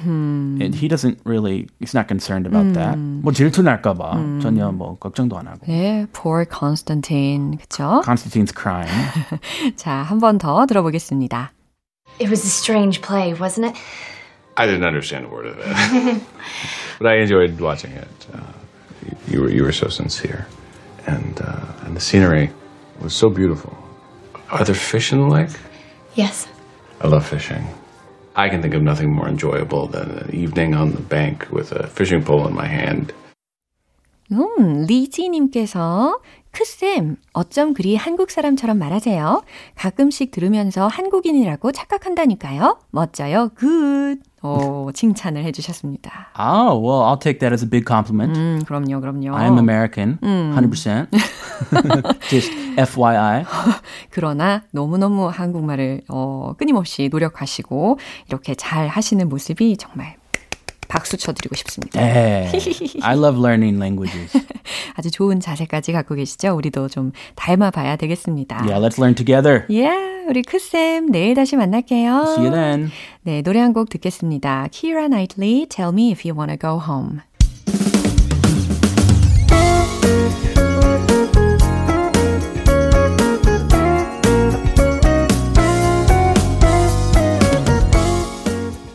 And 0.61 0.75
he 0.75 0.89
doesn't 0.89 1.21
really, 1.25 1.69
he's 1.79 1.95
not 1.95 2.09
concerned 2.09 2.47
about 2.47 2.73
that. 2.75 2.97
뭐 2.99 3.33
질투 3.33 3.63
날까봐 3.63 4.41
전혀 4.43 4.73
뭐 4.73 4.97
걱정도 4.99 5.39
안 5.39 5.47
하고. 5.47 5.61
네, 5.67 6.07
poor 6.13 6.45
Constantine. 6.47 7.59
그렇죠? 7.59 8.03
Constantine's 8.05 8.53
crying. 8.53 8.89
자, 9.77 10.03
한 10.03 10.19
번 10.19 10.39
더 10.39 10.67
들어보겠습니다. 10.67 11.53
It 12.19 12.29
was 12.31 12.43
a 12.45 12.49
strange 12.49 13.01
play, 13.03 13.33
wasn't 13.35 13.67
it? 13.67 13.77
I 14.57 14.67
didn't 14.67 14.85
understand 14.85 15.25
a 15.25 15.29
word 15.29 15.47
of 15.47 15.57
it, 15.59 16.23
but 16.99 17.07
I 17.07 17.21
enjoyed 17.23 17.61
watching 17.61 17.93
it. 17.93 18.09
Uh, 18.35 18.41
you, 19.07 19.17
you 19.29 19.41
were 19.41 19.49
you 19.51 19.63
were 19.63 19.73
so 19.73 19.89
sincere, 19.89 20.47
and 21.07 21.41
uh, 21.41 21.85
and 21.85 21.97
the 21.97 22.01
scenery 22.01 22.51
was 23.01 23.15
so 23.15 23.31
beautiful. 23.31 23.77
Are 24.51 24.65
there 24.65 24.75
fish 24.75 25.13
in 25.13 25.21
the 25.21 25.29
lake? 25.29 25.51
Yes. 26.15 26.47
I 27.01 27.09
love 27.09 27.27
fishing. 27.27 27.65
I 28.37 28.49
can 28.49 28.63
think 28.63 28.75
of 28.75 28.83
nothing 28.83 29.13
more 29.13 29.29
enjoyable 29.29 29.87
than 29.87 30.11
an 30.11 30.35
evening 30.35 30.75
on 30.75 30.93
the 30.93 31.01
bank 31.01 31.47
with 31.51 31.73
a 31.73 31.87
fishing 31.87 32.23
pole 32.23 32.47
in 32.47 32.55
my 32.55 32.67
hand. 32.67 33.13
음, 34.31 34.87
리지님께서 34.87 36.21
크쌤, 36.56 37.18
어쩜 37.34 37.74
그리 37.74 37.98
한국 37.98 38.32
사람처럼 38.32 38.80
말하세요? 38.80 39.44
가끔씩 39.76 40.32
들으면서 40.32 40.88
한국인이라고 40.88 41.74
착각한다니까요. 41.74 42.80
멋져요. 42.92 43.50
Good. 43.56 44.20
오, 44.42 44.92
칭찬을 44.94 45.44
해주셨습니다. 45.44 46.32
Oh, 46.40 46.80
well, 46.80 47.02
I'll 47.04 47.20
take 47.20 47.40
that 47.40 47.52
as 47.52 47.66
a 47.66 47.70
big 47.70 47.84
compliment. 47.86 48.40
음, 48.40 48.64
그럼요, 48.66 49.02
그럼요. 49.02 49.36
I 49.36 49.46
am 49.46 49.58
American, 49.58 50.18
100%. 50.22 51.10
Just 52.30 52.54
FYI. 52.78 53.44
그러나 54.12 54.64
너무너무 54.72 55.28
한국말을 55.28 56.04
어, 56.10 56.54
끊임없이 56.58 57.10
노력하시고 57.12 58.00
이렇게 58.28 58.56
잘 58.56 58.88
하시는 58.88 59.28
모습이 59.28 59.76
정말 59.78 60.16
박수 60.88 61.18
쳐드리고 61.18 61.56
싶습니다. 61.56 62.00
Hey, 62.02 62.50
I 63.02 63.16
love 63.18 63.40
learning 63.40 63.78
languages. 63.78 64.38
아주 64.96 65.12
좋은 65.12 65.40
자세까지 65.40 65.92
갖고 65.92 66.16
계시죠? 66.16 66.56
우리도 66.56 66.88
좀 66.90 67.12
닮아봐야 67.36 67.96
되겠습니다. 67.98 68.58
Yeah, 68.66 68.80
let's 68.80 68.98
learn 69.00 69.16
together. 69.16 69.66
Yeah, 69.70 70.26
우리 70.30 70.42
크쌤 70.42 71.08
내일 71.12 71.36
다시 71.36 71.56
만날게요. 71.56 72.24
See 72.38 72.46
you 72.46 72.52
then. 72.52 72.92
네, 73.24 73.42
노래 73.42 73.60
한 73.60 73.74
곡 73.74 73.90
듣겠습니다. 73.90 74.68
Keira 74.72 75.08
Knightley, 75.08 75.66
Tell 75.68 75.92
Me 75.92 76.12
If 76.12 76.28
You 76.28 76.38
Wanna 76.38 76.58
Go 76.58 76.80
Home. 76.80 77.20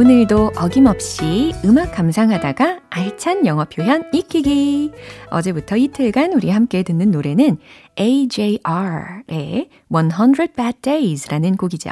오늘도 0.00 0.52
어김없이 0.56 1.52
음악 1.62 1.92
감상하다가 1.92 2.80
알찬 2.88 3.44
영어 3.44 3.66
표현 3.66 4.08
익히기. 4.14 4.92
어제부터 5.28 5.76
이틀간 5.76 6.32
우리 6.32 6.48
함께 6.48 6.82
듣는 6.82 7.10
노래는 7.10 7.58
AJR의 7.98 9.68
100 9.90 10.54
Bad 10.56 10.78
Days라는 10.80 11.58
곡이죠. 11.58 11.90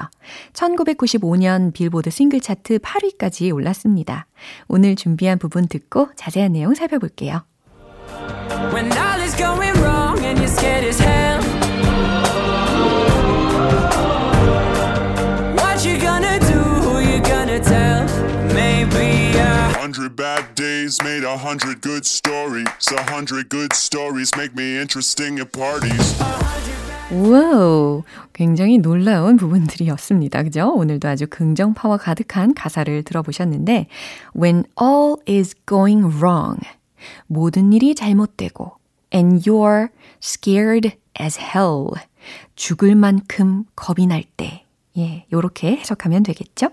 1995년 0.55 1.75
빌보드 1.75 2.09
싱글 2.09 2.41
차트 2.41 2.79
8위까지 2.79 3.55
올랐습니다. 3.55 4.27
오늘 4.69 4.97
준비한 4.97 5.39
부분 5.39 5.69
듣고 5.69 6.09
자세한 6.17 6.53
내용 6.53 6.73
살펴볼게요. 6.73 7.43
When 8.73 8.91
all 8.91 9.21
is 9.21 9.37
going 9.37 9.79
wrong 9.81 10.25
and 10.25 10.41
you're 10.41 10.49
scared 10.49 10.87
as 10.89 10.99
hell. 10.99 11.18
Hundred 19.89 20.17
bad 20.17 20.55
days 20.55 20.99
made 21.03 21.25
a 21.25 21.35
hundred 21.35 21.81
good 21.81 22.05
stories. 22.05 22.69
A 22.93 23.11
hundred 23.11 23.49
good 23.49 23.73
stories 23.73 24.31
make 24.37 24.53
me 24.55 24.77
interesting 24.79 25.41
at 25.41 25.51
parties. 25.51 26.15
Wow, 27.11 28.03
굉장히 28.35 28.77
놀라운 28.77 29.39
부분들이었습니다. 29.39 30.43
그죠? 30.43 30.75
오늘도 30.75 31.09
아주 31.09 31.27
긍정 31.27 31.73
파워 31.73 31.97
가득한 31.97 32.53
가사를 32.53 33.03
들어보셨는데, 33.03 33.87
When 34.37 34.65
all 34.79 35.17
is 35.27 35.55
going 35.65 36.19
wrong, 36.19 36.61
모든 37.27 37.73
일이 37.73 37.95
잘못되고, 37.95 38.77
and 39.15 39.51
you're 39.51 39.89
scared 40.23 40.99
as 41.19 41.41
hell, 41.41 41.93
죽을 42.57 42.95
만큼 42.95 43.65
겁이 43.75 44.07
날 44.07 44.23
때, 44.37 44.67
예, 44.99 45.25
요렇게 45.33 45.77
해석하면 45.79 46.25
되겠죠? 46.25 46.69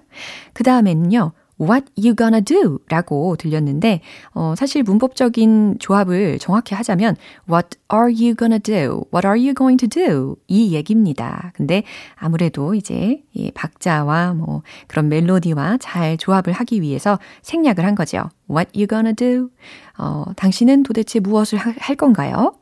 그 0.52 0.66
다음에는요, 0.66 1.32
What 1.60 1.86
you 1.98 2.16
gonna 2.16 2.42
do? 2.42 2.80
라고 2.90 3.36
들렸는데, 3.38 4.02
어, 4.34 4.56
사실 4.58 4.84
문법적인 4.84 5.78
조합을 5.80 6.40
정확히 6.40 6.76
하자면, 6.76 7.16
What 7.50 7.78
are 7.94 8.12
you 8.12 8.36
gonna 8.36 8.60
do? 8.60 9.06
What 9.14 9.26
are 9.26 9.40
you 9.40 9.54
going 9.54 9.78
to 9.78 9.88
do? 9.88 10.36
이 10.48 10.74
얘기입니다. 10.74 11.54
근데 11.56 11.84
아무래도 12.16 12.76
이제 12.76 13.24
이 13.34 13.52
박자와 13.52 14.34
뭐 14.34 14.64
그런 14.88 15.08
멜로디와 15.08 15.78
잘 15.80 16.18
조합을 16.18 16.52
하기 16.54 16.82
위해서 16.82 17.20
생략을 17.42 17.86
한 17.86 17.96
거죠. 17.96 18.30
What 18.50 18.72
you 18.76 18.88
gonna 18.88 19.14
do? 19.16 19.50
어, 19.98 20.26
당신은 20.36 20.84
도대체 20.84 21.20
무엇을 21.20 21.58
하, 21.58 21.74
할 21.78 21.96
건가요? 21.96 22.56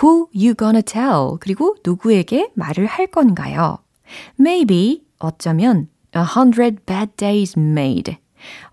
Who 0.00 0.28
you 0.34 0.54
gonna 0.54 0.82
tell? 0.82 1.38
그리고 1.40 1.76
누구에게 1.84 2.50
말을 2.54 2.86
할 2.86 3.08
건가요? 3.08 3.78
Maybe, 4.38 5.02
어쩌면, 5.18 5.88
a 6.14 6.22
hundred 6.22 6.84
bad 6.86 7.10
days 7.16 7.58
made. 7.58 8.16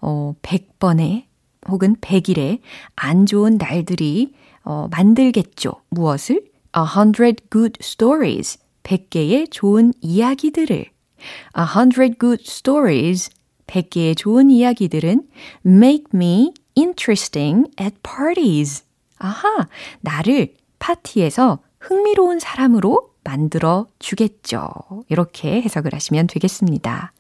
어, 0.01 0.35
100번의 0.41 1.25
혹은 1.67 1.95
100일의 1.97 2.59
안 2.95 3.25
좋은 3.25 3.57
날들이 3.57 4.33
어, 4.63 4.87
만들겠죠. 4.91 5.73
무엇을? 5.89 6.43
A 6.75 6.83
hundred 6.95 7.43
good 7.51 7.77
stories. 7.81 8.59
100개의 8.83 9.49
좋은 9.51 9.93
이야기들을. 10.01 10.75
A 10.75 11.63
hundred 11.75 12.17
good 12.19 12.43
stories. 12.45 13.29
100개의 13.67 14.17
좋은 14.17 14.49
이야기들은 14.49 15.27
make 15.65 16.05
me 16.13 16.53
interesting 16.77 17.69
at 17.79 17.95
parties. 18.03 18.83
아하, 19.17 19.67
나를 20.01 20.53
파티에서 20.79 21.59
흥미로운 21.79 22.39
사람으로 22.39 23.13
만들어 23.23 23.87
주겠죠. 23.99 24.69
이렇게 25.07 25.61
해석을 25.61 25.93
하시면 25.93 26.27
되겠습니다. 26.27 27.13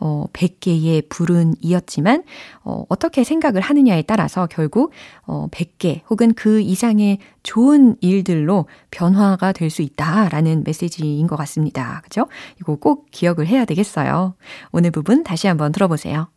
어, 0.00 0.26
100개의 0.32 1.08
불은 1.08 1.54
이었지만, 1.60 2.24
어, 2.64 2.84
어떻게 2.88 3.24
생각을 3.24 3.60
하느냐에 3.60 4.02
따라서 4.02 4.46
결국, 4.50 4.92
어, 5.26 5.46
100개 5.50 6.00
혹은 6.10 6.34
그 6.34 6.60
이상의 6.60 7.18
좋은 7.42 7.96
일들로 8.00 8.66
변화가 8.90 9.52
될 9.52 9.70
수 9.70 9.82
있다라는 9.82 10.64
메시지인 10.64 11.26
것 11.26 11.36
같습니다. 11.36 12.00
그죠? 12.02 12.26
이거 12.60 12.76
꼭 12.76 13.06
기억을 13.10 13.46
해야 13.46 13.64
되겠어요. 13.64 14.34
오늘 14.72 14.90
부분 14.90 15.22
다시 15.22 15.46
한번 15.46 15.72
들어보세요. 15.72 16.28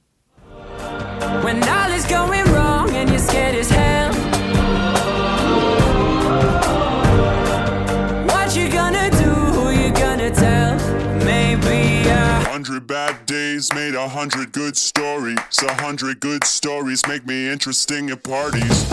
Hundred 12.83 12.87
bad 12.87 13.25
days 13.25 13.69
made 13.73 13.95
a 13.95 14.07
hundred 14.09 14.51
good 14.51 14.75
stories. 14.75 15.37
A 15.63 15.73
hundred 15.81 16.19
good 16.19 16.43
stories 16.43 17.01
make 17.07 17.23
me 17.25 17.47
interesting 17.49 18.11
at 18.11 18.23
parties. 18.23 18.89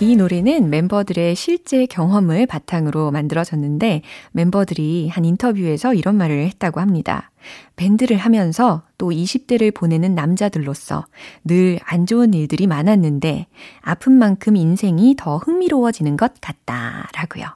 이 0.00 0.16
노래는 0.16 0.68
멤버들의 0.68 1.34
실제 1.34 1.86
경험을 1.86 2.46
바탕으로 2.46 3.10
만들어졌는데 3.10 4.02
멤버들이 4.32 5.08
한 5.08 5.24
인터뷰에서 5.24 5.94
이런 5.94 6.16
말을 6.16 6.46
했다고 6.48 6.80
합니다. 6.80 7.30
밴드를 7.76 8.18
하면서 8.18 8.82
또 8.98 9.10
20대를 9.10 9.72
보내는 9.74 10.14
남자들로서 10.14 11.06
늘 11.44 11.78
안 11.86 12.04
좋은 12.06 12.34
일들이 12.34 12.66
많았는데 12.66 13.46
아픈 13.80 14.12
만큼 14.12 14.56
인생이 14.56 15.14
더 15.16 15.38
흥미로워지는 15.38 16.16
것 16.18 16.34
같다라고요. 16.40 17.46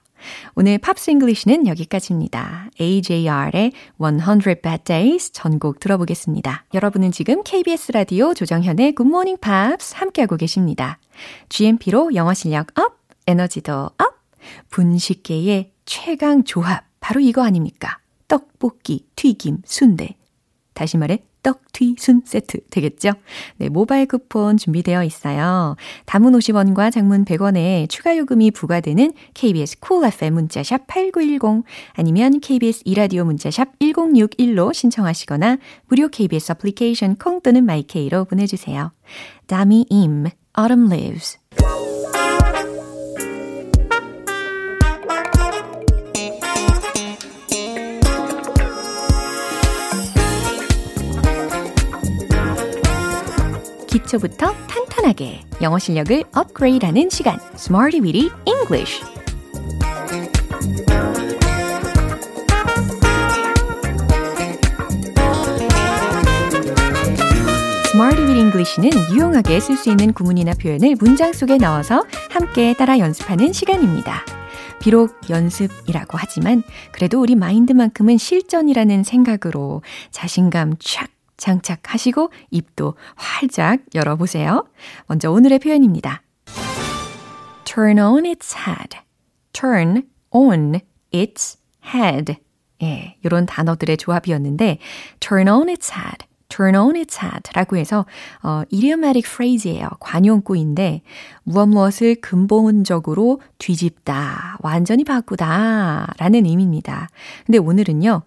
오늘 0.54 0.78
Pops 0.78 1.10
English는 1.10 1.66
여기까지입니다. 1.66 2.70
AJR의 2.80 3.72
100 3.98 4.62
Bad 4.62 4.84
Days 4.84 5.32
전곡 5.32 5.80
들어보겠습니다. 5.80 6.64
여러분은 6.74 7.12
지금 7.12 7.42
KBS 7.42 7.92
라디오 7.92 8.34
조정현의 8.34 8.94
Good 8.94 9.08
Morning 9.08 9.40
Pops 9.40 9.94
함께하고 9.96 10.36
계십니다. 10.36 10.98
GMP로 11.48 12.14
영어 12.14 12.34
실력 12.34 12.78
up, 12.78 12.98
에너지도 13.26 13.72
up, 13.72 14.18
분식계의 14.70 15.72
최강 15.84 16.44
조합 16.44 16.84
바로 17.00 17.20
이거 17.20 17.44
아닙니까? 17.44 17.98
떡볶이, 18.26 19.06
튀김, 19.16 19.62
순대. 19.64 20.16
다시 20.74 20.96
말해 20.96 21.22
떡, 21.48 21.72
튀, 21.72 21.94
순 21.98 22.20
세트 22.26 22.60
되겠죠? 22.68 23.12
네, 23.56 23.70
모바일 23.70 24.04
쿠폰 24.04 24.58
준비되어 24.58 25.02
있어요. 25.04 25.76
단문 26.04 26.32
50원과 26.32 26.92
장문 26.92 27.24
100원에 27.24 27.88
추가 27.88 28.18
요금이 28.18 28.50
부과되는 28.50 29.14
KBS 29.32 29.80
Cool 29.80 29.88
cool 29.88 30.12
FM 30.12 30.34
문자샵 30.34 30.86
8910 30.86 31.64
아니면 31.94 32.40
KBS 32.40 32.82
2라디오 32.84 33.24
문자샵 33.24 33.78
1061로 33.78 34.74
신청하시거나 34.74 35.56
무료 35.86 36.08
KBS 36.08 36.52
애플리케이션 36.52 37.16
콩 37.16 37.40
또는 37.40 37.64
my 37.64 37.89
K로 37.89 38.26
보내주세요. 38.26 38.92
다미 39.46 39.86
임, 39.88 40.26
Autumn 40.58 40.92
Leaves 40.92 41.38
기초부터 53.98 54.52
탄탄하게 54.68 55.40
영어 55.62 55.78
실력을 55.78 56.24
업그레이드하는 56.34 57.10
시간 57.10 57.38
Smarty 57.54 58.00
Weedy 58.00 58.30
English 58.46 59.02
Smarty 67.86 68.24
with 68.24 68.38
English는 68.38 68.90
유용하게 69.12 69.60
쓸 69.60 69.76
수 69.76 69.90
있는 69.90 70.12
구문이나 70.12 70.52
표현을 70.54 70.94
문장 71.00 71.32
속에 71.32 71.56
넣어서 71.56 72.04
함께 72.30 72.74
따라 72.74 72.98
연습하는 72.98 73.52
시간입니다. 73.52 74.24
비록 74.80 75.18
연습이라고 75.28 76.16
하지만 76.16 76.62
그래도 76.92 77.20
우리 77.20 77.34
마인드만큼은 77.34 78.16
실전이라는 78.16 79.02
생각으로 79.02 79.82
자신감 80.12 80.76
촥 80.76 81.17
장착하시고 81.38 82.30
입도 82.50 82.94
활짝 83.14 83.80
열어보세요. 83.94 84.68
먼저 85.06 85.30
오늘의 85.30 85.60
표현입니다. 85.60 86.22
turn 87.64 87.98
on 87.98 88.26
its 88.26 88.54
head. 88.56 88.98
turn 89.52 90.02
on 90.30 90.80
its 91.14 91.58
head. 91.94 92.36
예, 92.82 93.16
이런 93.24 93.46
단어들의 93.46 93.96
조합이었는데 93.96 94.78
turn 95.20 95.48
on 95.48 95.68
its 95.68 95.92
head. 95.92 96.28
turn 96.48 96.74
on 96.74 96.96
its 96.96 97.18
head 97.22 97.42
라고 97.54 97.76
해서 97.76 98.06
어, 98.42 98.62
idiomatic 98.72 99.30
phrase예요. 99.30 99.88
관용구인데 100.00 101.02
무엇 101.44 101.66
무엇을 101.66 102.16
근본적으로 102.20 103.40
뒤집다, 103.58 104.56
완전히 104.60 105.04
바꾸다 105.04 106.14
라는 106.18 106.46
의미입니다. 106.46 107.08
근데 107.46 107.58
오늘은요, 107.58 108.22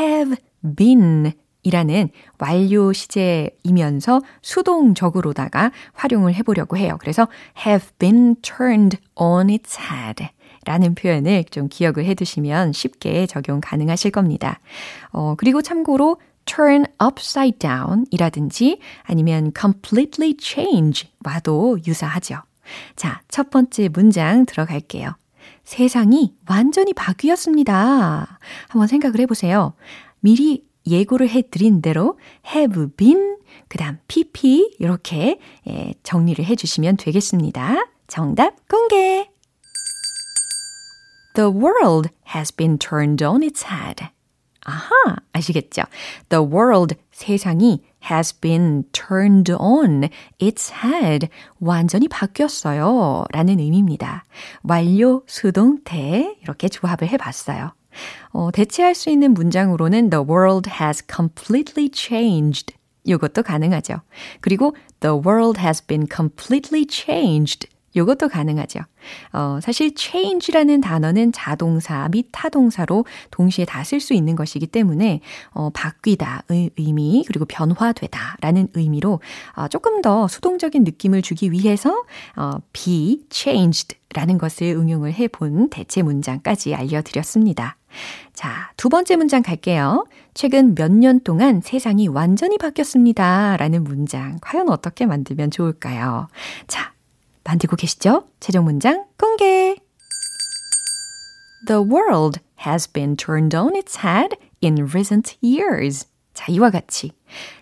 have 0.00 0.36
been 0.74 1.32
이라는 1.66 2.10
완료 2.38 2.92
시제이면서 2.92 4.20
수동적으로다가 4.40 5.72
활용을 5.94 6.32
해보려고 6.34 6.76
해요. 6.76 6.96
그래서 7.00 7.26
have 7.66 7.88
been 7.98 8.36
turned 8.40 8.98
on 9.16 9.50
its 9.50 9.76
head. 9.80 10.28
라는 10.64 10.94
표현을 10.94 11.44
좀 11.50 11.68
기억을 11.68 12.04
해 12.04 12.14
두시면 12.14 12.72
쉽게 12.72 13.26
적용 13.26 13.60
가능하실 13.60 14.12
겁니다. 14.12 14.60
어, 15.10 15.34
그리고 15.36 15.60
참고로 15.60 16.20
turn 16.44 16.84
upside 17.02 17.58
down 17.58 18.04
이라든지 18.12 18.78
아니면 19.02 19.50
completely 19.58 20.34
change 20.40 21.08
와도 21.24 21.78
유사하죠. 21.84 22.42
자, 22.94 23.22
첫 23.28 23.50
번째 23.50 23.88
문장 23.88 24.46
들어갈게요. 24.46 25.16
세상이 25.64 26.34
완전히 26.48 26.92
바뀌었습니다. 26.94 28.38
한번 28.68 28.86
생각을 28.86 29.18
해보세요. 29.18 29.74
미리 30.20 30.64
예고를 30.86 31.28
해드린 31.28 31.82
대로 31.82 32.18
have 32.54 32.86
been, 32.96 33.36
그 33.68 33.78
다음 33.78 33.98
pp 34.08 34.76
이렇게 34.78 35.38
예, 35.66 35.94
정리를 36.02 36.44
해주시면 36.44 36.96
되겠습니다. 36.96 37.86
정답 38.06 38.68
공개! 38.68 39.28
The 41.34 41.50
world 41.50 42.08
has 42.34 42.54
been 42.54 42.78
turned 42.78 43.22
on 43.22 43.42
its 43.42 43.66
head. 43.66 44.06
아하, 44.64 45.16
아시겠죠? 45.32 45.82
The 46.28 46.44
world, 46.44 46.96
세상이 47.12 47.82
has 48.10 48.38
been 48.40 48.84
turned 48.92 49.52
on 49.52 50.08
its 50.40 50.72
head. 50.72 51.28
완전히 51.60 52.08
바뀌었어요. 52.08 53.26
라는 53.30 53.60
의미입니다. 53.60 54.24
완료, 54.62 55.22
수동태, 55.26 56.36
이렇게 56.42 56.68
조합을 56.68 57.08
해봤어요. 57.08 57.72
어, 58.30 58.50
대체할 58.52 58.94
수 58.94 59.10
있는 59.10 59.34
문장으로는 59.34 60.10
The 60.10 60.24
world 60.28 60.70
has 60.80 61.02
completely 61.14 61.90
changed. 61.92 62.74
이것도 63.04 63.42
가능하죠. 63.42 64.00
그리고 64.40 64.74
The 65.00 65.16
world 65.16 65.60
has 65.60 65.84
been 65.86 66.06
completely 66.12 66.86
changed. 66.88 67.68
이것도 67.94 68.28
가능하죠. 68.28 68.80
어, 69.32 69.58
사실 69.62 69.92
change라는 69.96 70.82
단어는 70.82 71.32
자동사 71.32 72.06
및 72.10 72.28
타동사로 72.30 73.06
동시에 73.30 73.64
다 73.64 73.80
쓸 73.84 74.00
수 74.00 74.12
있는 74.12 74.36
것이기 74.36 74.66
때문에 74.66 75.20
어, 75.52 75.70
바뀌다의 75.70 76.72
의미 76.76 77.24
그리고 77.26 77.46
변화되다라는 77.46 78.68
의미로 78.74 79.20
어, 79.54 79.68
조금 79.68 80.02
더 80.02 80.28
수동적인 80.28 80.84
느낌을 80.84 81.22
주기 81.22 81.52
위해서 81.52 82.04
어, 82.36 82.58
be 82.74 83.22
changed라는 83.30 84.36
것을 84.36 84.66
응용을 84.76 85.14
해본 85.14 85.70
대체 85.70 86.02
문장까지 86.02 86.74
알려드렸습니다. 86.74 87.75
자, 88.34 88.72
두 88.76 88.88
번째 88.88 89.16
문장 89.16 89.42
갈게요. 89.42 90.06
최근 90.34 90.74
몇 90.74 90.90
년 90.90 91.20
동안 91.20 91.60
세상이 91.62 92.08
완전히 92.08 92.58
바뀌었습니다. 92.58 93.56
라는 93.56 93.84
문장. 93.84 94.38
과연 94.40 94.68
어떻게 94.68 95.06
만들면 95.06 95.50
좋을까요? 95.50 96.28
자, 96.66 96.92
만들고 97.44 97.76
계시죠? 97.76 98.24
최종 98.40 98.64
문장 98.64 99.04
공개! 99.18 99.76
The 101.66 101.80
world 101.82 102.40
has 102.66 102.90
been 102.90 103.16
turned 103.16 103.56
on 103.56 103.74
its 103.74 103.98
head 104.04 104.36
in 104.62 104.76
recent 104.90 105.36
years. 105.42 106.06
자, 106.34 106.46
이와 106.52 106.70
같이 106.70 107.12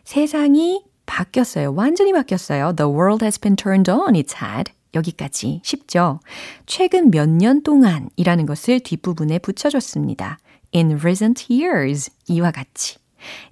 세상이 0.05 0.85
바뀌었어요. 1.07 1.73
완전히 1.75 2.12
바뀌었어요. 2.12 2.75
The 2.77 2.90
world 2.90 3.25
has 3.25 3.38
been 3.38 3.57
turned 3.57 3.90
on 3.90 4.14
its 4.16 4.37
head. 4.42 4.73
여기까지 4.94 5.61
쉽죠? 5.62 6.20
최근 6.66 7.11
몇 7.11 7.28
년 7.28 7.62
동안 7.62 8.09
이라는 8.16 8.46
것을 8.46 8.80
뒷부분에 8.80 9.38
붙여줬습니다. 9.40 10.38
In 10.74 10.92
recent 10.98 11.52
years. 11.52 12.11
이와 12.28 12.50
같이. 12.50 12.96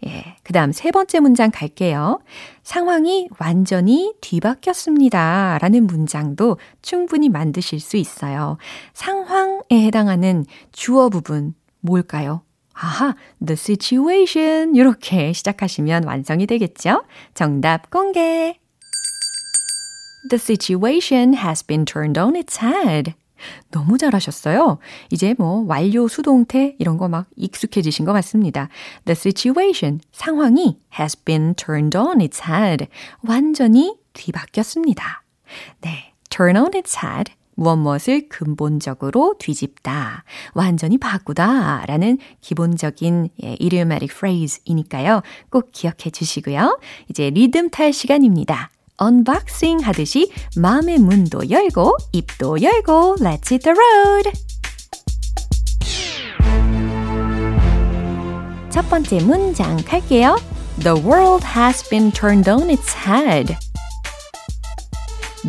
예. 0.07 0.37
그 0.43 0.53
다음 0.53 0.71
세 0.73 0.91
번째 0.91 1.21
문장 1.21 1.51
갈게요. 1.51 2.21
상황이 2.63 3.29
완전히 3.39 4.13
뒤바뀌었습니다. 4.21 5.59
라는 5.61 5.87
문장도 5.87 6.59
충분히 6.83 7.29
만드실 7.29 7.81
수 7.81 7.97
있어요. 7.97 8.59
상황에 8.93 9.63
해당하는 9.73 10.45
주어 10.73 11.09
부분 11.09 11.55
뭘까요? 11.81 12.43
아하, 12.75 13.15
the 13.45 13.55
situation. 13.55 14.75
이렇게 14.77 15.33
시작하시면 15.33 16.05
완성이 16.05 16.47
되겠죠? 16.47 17.05
정답 17.35 17.91
공개. 17.91 18.59
The 20.29 20.39
situation 20.39 21.35
has 21.35 21.67
been 21.67 21.85
turned 21.85 22.19
on 22.19 22.37
its 22.37 22.61
head. 22.65 23.15
너무 23.73 23.99
잘하셨어요. 23.99 24.79
이제 25.11 25.35
뭐 25.37 25.65
완료 25.67 26.07
수동태 26.07 26.77
이런 26.79 26.97
거 26.97 27.09
막 27.09 27.27
익숙해지신 27.37 28.05
것 28.05 28.13
같습니다. 28.13 28.69
The 29.05 29.17
situation, 29.17 30.01
상황이 30.13 30.79
has 30.99 31.17
been 31.25 31.55
turned 31.55 31.97
on 31.99 32.21
its 32.21 32.43
head. 32.49 32.87
완전히 33.27 33.97
뒤바뀌었습니다. 34.13 35.23
네, 35.81 36.13
turn 36.31 36.57
on 36.57 36.71
its 36.75 36.99
head 37.05 37.33
무엇 37.55 37.77
무엇을 37.77 38.29
근본적으로 38.29 39.35
뒤집다, 39.39 40.25
완전히 40.55 40.97
바꾸다 40.99 41.85
라는 41.87 42.19
기본적인 42.41 43.29
예, 43.43 43.49
idiomatic 43.61 44.17
phrase이니까요. 44.17 45.23
꼭 45.51 45.71
기억해 45.73 46.11
주시고요. 46.13 46.79
이제 47.09 47.29
리듬 47.31 47.71
탈 47.71 47.93
시간입니다. 47.93 48.71
언박싱 49.02 49.80
하듯이 49.80 50.32
마음의 50.56 50.98
문도 51.00 51.50
열고 51.50 51.98
입도 52.14 52.62
열고 52.62 53.18
Let's 53.20 53.52
hit 53.52 53.64
the 53.64 53.76
road! 53.76 54.32
첫 58.70 58.90
번째 58.90 59.20
문장 59.22 59.78
갈게요. 59.78 60.38
The 60.84 60.96
world 61.02 61.46
has 61.46 61.88
been 61.90 62.12
turned 62.12 62.50
on 62.50 62.70
its 62.70 62.94
head. 62.94 63.58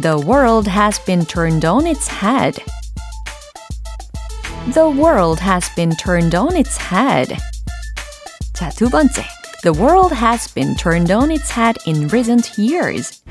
The 0.00 0.16
world 0.16 0.70
has 0.70 0.98
been 1.04 1.26
turned 1.26 1.66
on 1.66 1.86
its 1.86 2.08
head. 2.08 2.62
The 4.72 4.88
world 4.88 5.40
has 5.40 5.68
been 5.74 5.96
turned 5.96 6.34
on 6.34 6.56
its 6.56 6.78
head. 6.78 7.36
자, 8.54 8.70
두 8.70 8.88
번째. 8.88 9.24
The 9.62 9.72
world 9.72 10.14
has 10.14 10.46
been 10.54 10.76
turned 10.76 11.10
on 11.10 11.30
its 11.30 11.50
head 11.50 11.76
in 11.84 12.06
recent 12.08 12.56
years. 12.56 13.22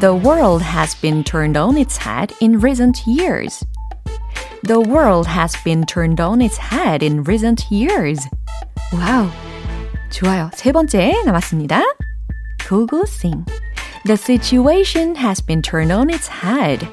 The 0.00 0.14
world 0.14 0.62
has 0.62 0.94
been 0.94 1.24
turned 1.24 1.56
on 1.56 1.76
its 1.76 1.96
head 1.96 2.32
in 2.40 2.60
recent 2.60 3.06
years. 3.06 3.64
The 4.62 4.80
world 4.80 5.26
has 5.26 5.54
been 5.64 5.86
turned 5.86 6.20
on 6.20 6.40
its 6.40 6.56
head 6.56 7.02
in 7.02 7.24
recent 7.24 7.70
years. 7.70 8.20
와우. 8.92 9.28
좋아요. 10.10 10.50
세 10.54 10.72
번째 10.72 11.14
남았습니다. 11.24 11.82
Google 12.68 13.06
sing. 13.06 13.44
The 14.04 14.16
situation 14.16 15.14
has 15.16 15.40
been 15.40 15.62
turned 15.62 15.92
on 15.92 16.10
its 16.10 16.28
head. 16.28 16.86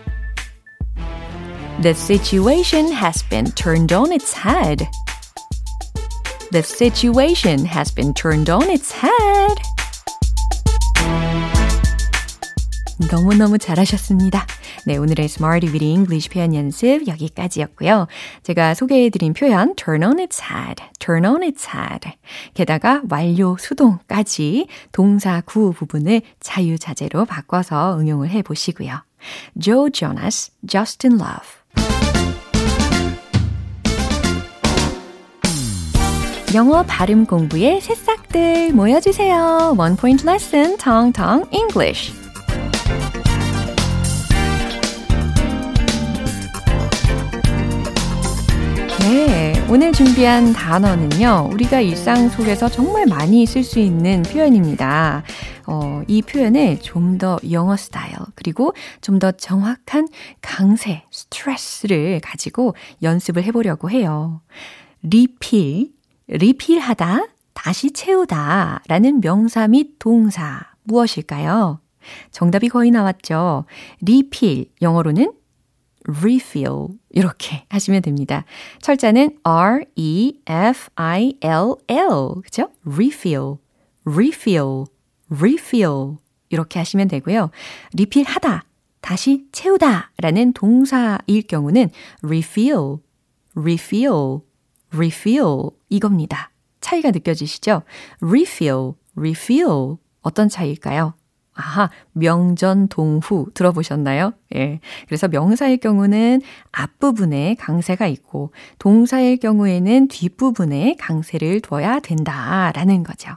The 1.81 1.93
situation 1.93 2.91
has 2.91 3.23
been 3.23 3.51
turned 3.51 3.91
on 3.93 4.11
its 4.11 4.33
head. 4.33 4.87
The 6.51 6.63
situation 6.63 7.65
has 7.65 7.91
been 7.91 8.13
turned 8.13 8.49
on 8.49 8.69
its 8.69 8.91
head. 8.91 9.57
너무너무 13.08 13.58
잘하셨습니다. 13.58 14.46
네, 14.86 14.96
오늘의 14.96 15.26
Smarty 15.26 15.72
with 15.72 15.84
English 15.84 16.28
표현 16.30 16.54
연습 16.54 17.06
여기까지였고요. 17.06 18.06
제가 18.42 18.74
소개해드린 18.74 19.32
표현 19.32 19.74
turn 19.76 20.02
on 20.02 20.18
its 20.18 20.42
head, 20.42 20.82
turn 20.98 21.24
on 21.24 21.42
its 21.42 21.68
head. 21.68 22.10
게다가 22.54 23.02
완료 23.08 23.56
수동까지 23.58 24.66
동사 24.92 25.40
구 25.44 25.72
부분을 25.72 26.22
자유자재로 26.40 27.24
바꿔서 27.24 27.98
응용을 27.98 28.30
해보시고요. 28.30 29.02
Joe 29.58 29.90
Jonas, 29.92 30.52
Justin 30.66 31.20
Love. 31.20 31.60
영어 36.52 36.82
발음 36.82 37.26
공부의 37.26 37.80
새싹들 37.80 38.72
모여주세요. 38.72 39.76
One 39.78 39.96
point 39.96 40.26
lesson, 40.28 40.76
Tong 40.78 41.12
Tong 41.12 41.48
English. 41.52 42.19
네, 49.10 49.52
오늘 49.68 49.92
준비한 49.92 50.52
단어는요, 50.52 51.50
우리가 51.52 51.80
일상 51.80 52.28
속에서 52.28 52.68
정말 52.68 53.06
많이 53.06 53.44
쓸 53.44 53.64
수 53.64 53.80
있는 53.80 54.22
표현입니다. 54.22 55.24
어, 55.66 56.02
이 56.06 56.22
표현을 56.22 56.78
좀 56.80 57.18
더 57.18 57.36
영어 57.50 57.76
스타일, 57.76 58.14
그리고 58.36 58.72
좀 59.00 59.18
더 59.18 59.32
정확한 59.32 60.06
강세, 60.40 61.02
스트레스를 61.10 62.20
가지고 62.20 62.76
연습을 63.02 63.42
해보려고 63.42 63.90
해요. 63.90 64.42
리필, 65.02 65.90
리필하다, 66.28 67.26
다시 67.52 67.90
채우다 67.92 68.82
라는 68.86 69.20
명사 69.20 69.66
및 69.66 69.96
동사 69.98 70.60
무엇일까요? 70.84 71.80
정답이 72.30 72.68
거의 72.68 72.92
나왔죠. 72.92 73.64
리필, 74.02 74.66
영어로는 74.80 75.32
refill 76.08 76.88
이렇게 77.10 77.64
하시면 77.68 78.02
됩니다. 78.02 78.44
철자는 78.80 79.38
R 79.42 79.84
E 79.96 80.38
F 80.46 80.88
I 80.94 81.34
L 81.42 81.74
L 81.88 82.42
그죠? 82.42 82.70
refill, 82.86 83.56
refill, 84.04 84.86
refill 85.30 86.16
이렇게 86.48 86.78
하시면 86.78 87.08
되고요. 87.08 87.50
리필하다, 87.92 88.64
다시 89.00 89.46
채우다라는 89.52 90.52
동사일 90.54 91.42
경우는 91.48 91.90
refill, 92.22 92.96
refill, 93.54 94.40
refill 94.94 95.70
이겁니다. 95.88 96.50
차이가 96.80 97.10
느껴지시죠? 97.10 97.82
refill, 98.20 98.94
refill 99.16 99.96
어떤 100.22 100.48
차이일까요? 100.48 101.14
아하, 101.54 101.90
명전 102.12 102.88
동후 102.88 103.48
들어보셨나요? 103.54 104.32
예. 104.54 104.80
그래서 105.06 105.28
명사의 105.28 105.78
경우는 105.78 106.40
앞부분에 106.72 107.56
강세가 107.58 108.06
있고 108.06 108.52
동사의 108.78 109.38
경우에는 109.38 110.08
뒷부분에 110.08 110.96
강세를 110.98 111.60
둬야 111.60 112.00
된다라는 112.00 113.02
거죠. 113.02 113.32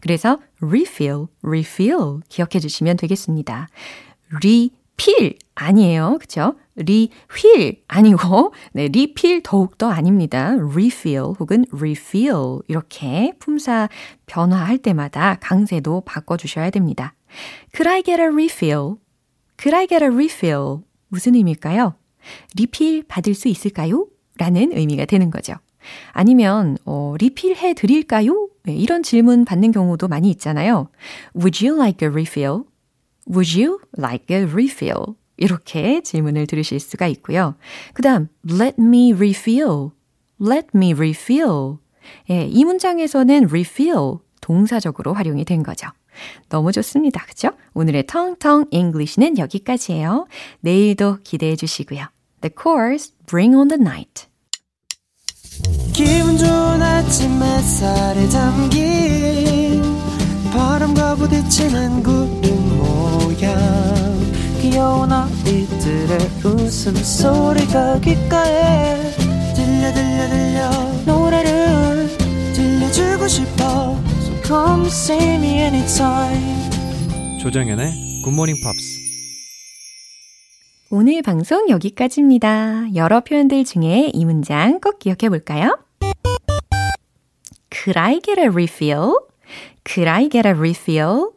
그래서 0.00 0.38
refill, 0.60 1.26
refill 1.42 2.20
기억해 2.28 2.60
주시면 2.60 2.96
되겠습니다. 2.96 3.68
refill 4.34 5.34
아니에요. 5.54 6.18
그쵸? 6.20 6.54
리휠 6.76 7.76
아니고 7.88 8.52
네, 8.72 8.88
리필 8.88 9.42
더욱더 9.42 9.90
아닙니다. 9.90 10.54
refill 10.72 11.34
혹은 11.38 11.64
refill 11.72 12.58
이렇게 12.68 13.32
품사 13.38 13.88
변화할 14.26 14.78
때마다 14.78 15.36
강세도 15.40 16.02
바꿔주셔야 16.02 16.70
됩니다. 16.70 17.14
Could 17.74 17.88
I 17.88 18.02
get 18.02 18.20
a 18.20 18.26
refill? 18.26 18.98
Could 19.58 19.74
I 19.74 19.86
get 19.86 20.04
a 20.04 20.10
refill? 20.10 20.82
무슨 21.08 21.34
의미일까요? 21.34 21.94
리필 22.56 23.04
받을 23.04 23.34
수 23.34 23.48
있을까요? 23.48 24.06
라는 24.38 24.72
의미가 24.72 25.06
되는 25.06 25.30
거죠. 25.30 25.54
아니면 26.12 26.76
어, 26.84 27.14
리필해 27.18 27.74
드릴까요? 27.74 28.48
네, 28.64 28.74
이런 28.74 29.02
질문 29.02 29.44
받는 29.44 29.72
경우도 29.72 30.08
많이 30.08 30.30
있잖아요. 30.30 30.88
Would 31.34 31.64
you 31.64 31.78
like 31.78 32.06
a 32.06 32.10
refill? 32.10 32.64
Would 33.28 33.60
you 33.60 33.80
like 33.96 34.34
a 34.36 34.44
refill? 34.44 35.14
이렇게 35.36 36.00
질문을 36.00 36.46
들으실 36.46 36.80
수가 36.80 37.06
있고요. 37.08 37.54
그 37.92 38.02
다음, 38.02 38.28
let 38.50 38.76
me 38.80 39.12
refill. 39.12 39.90
let 40.40 40.68
me 40.74 40.92
refill. 40.92 41.78
예, 42.30 42.46
이 42.46 42.64
문장에서는 42.64 43.44
refill 43.44 44.18
동사적으로 44.40 45.12
활용이 45.12 45.44
된 45.44 45.62
거죠. 45.62 45.88
너무 46.48 46.72
좋습니다. 46.72 47.24
그죠? 47.26 47.50
오늘의 47.74 48.06
텅텅 48.06 48.66
English는 48.70 49.38
여기까지예요. 49.38 50.26
내일도 50.60 51.18
기대해 51.22 51.56
주시고요. 51.56 52.06
The 52.40 52.52
Course, 52.60 53.12
Bring 53.26 53.56
on 53.56 53.68
the 53.68 53.80
Night. 53.80 54.26
기분 55.92 56.36
좋은 56.36 56.82
아침 56.82 57.42
햇살에 57.42 58.28
담긴 58.28 59.82
바람과 60.52 61.16
부딪히는 61.16 62.02
구름 62.02 62.78
모양 62.78 63.56
귀여운 64.60 65.12
아이들의 65.12 66.18
웃음소리가 66.44 68.00
귓가에 68.00 69.10
들려 69.54 69.92
들려 69.92 70.28
들려 70.28 70.70
노래를 71.06 71.65
come 74.46 74.86
see 74.86 75.34
me 75.36 75.58
anytime 75.60 77.40
조정연의 77.40 78.22
굿모닝 78.24 78.56
팝스 78.62 79.06
오늘 80.90 81.20
방송 81.22 81.68
여기까지입니다. 81.68 82.94
여러 82.94 83.20
표현들 83.20 83.64
중에 83.64 84.10
이 84.14 84.24
문장 84.24 84.80
꼭 84.80 85.00
기억해 85.00 85.28
볼까요? 85.28 85.76
Could 87.72 87.98
I 87.98 88.20
get 88.20 88.40
a 88.40 88.46
refill? 88.46 89.14
Could 89.84 90.08
I 90.08 90.28
get 90.28 90.46
a 90.46 90.54
refill? 90.54 91.30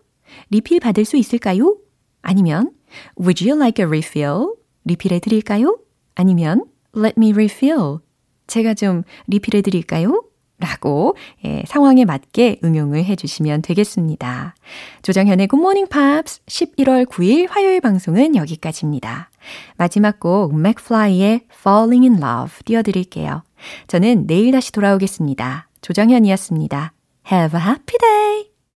리필 0.52 0.80
받을 0.80 1.04
수 1.04 1.18
있을까요? 1.18 1.78
아니면 2.22 2.72
Would 3.20 3.44
you 3.48 3.60
like 3.60 3.84
a 3.84 3.88
refill? 3.88 4.54
리필해 4.86 5.20
드릴까요? 5.20 5.80
아니면 6.14 6.66
Let 6.96 7.16
me 7.18 7.32
refill. 7.32 8.00
제가 8.46 8.76
좀 8.76 9.04
리필해 9.28 9.62
드릴까요? 9.64 10.24
라고 10.60 11.16
예, 11.46 11.64
상황에 11.68 12.06
맞게 12.06 12.60
응용을 12.64 13.06
해주시면 13.06 13.62
되겠습니다. 13.62 14.56
조정현의 15.02 15.48
Morning 15.54 15.90
Pops 15.90 16.42
11월 16.46 17.06
9일 17.06 17.48
화요일 17.50 17.80
방송은 17.82 18.36
여기까지입니다. 18.36 19.30
마지막 19.78 20.20
곡 20.20 20.56
맥플라이의 20.56 21.46
Falling 21.52 22.08
in 22.08 22.22
Love 22.22 22.60
띄워드릴게요. 22.66 23.44
저는 23.88 24.28
내일 24.28 24.52
다시 24.52 24.72
돌아오겠습니다. 24.72 25.70
조정현이었습니다. 25.82 26.94
Have 27.32 27.60
a 27.60 27.66
happy 27.66 27.98
day! 28.00 28.49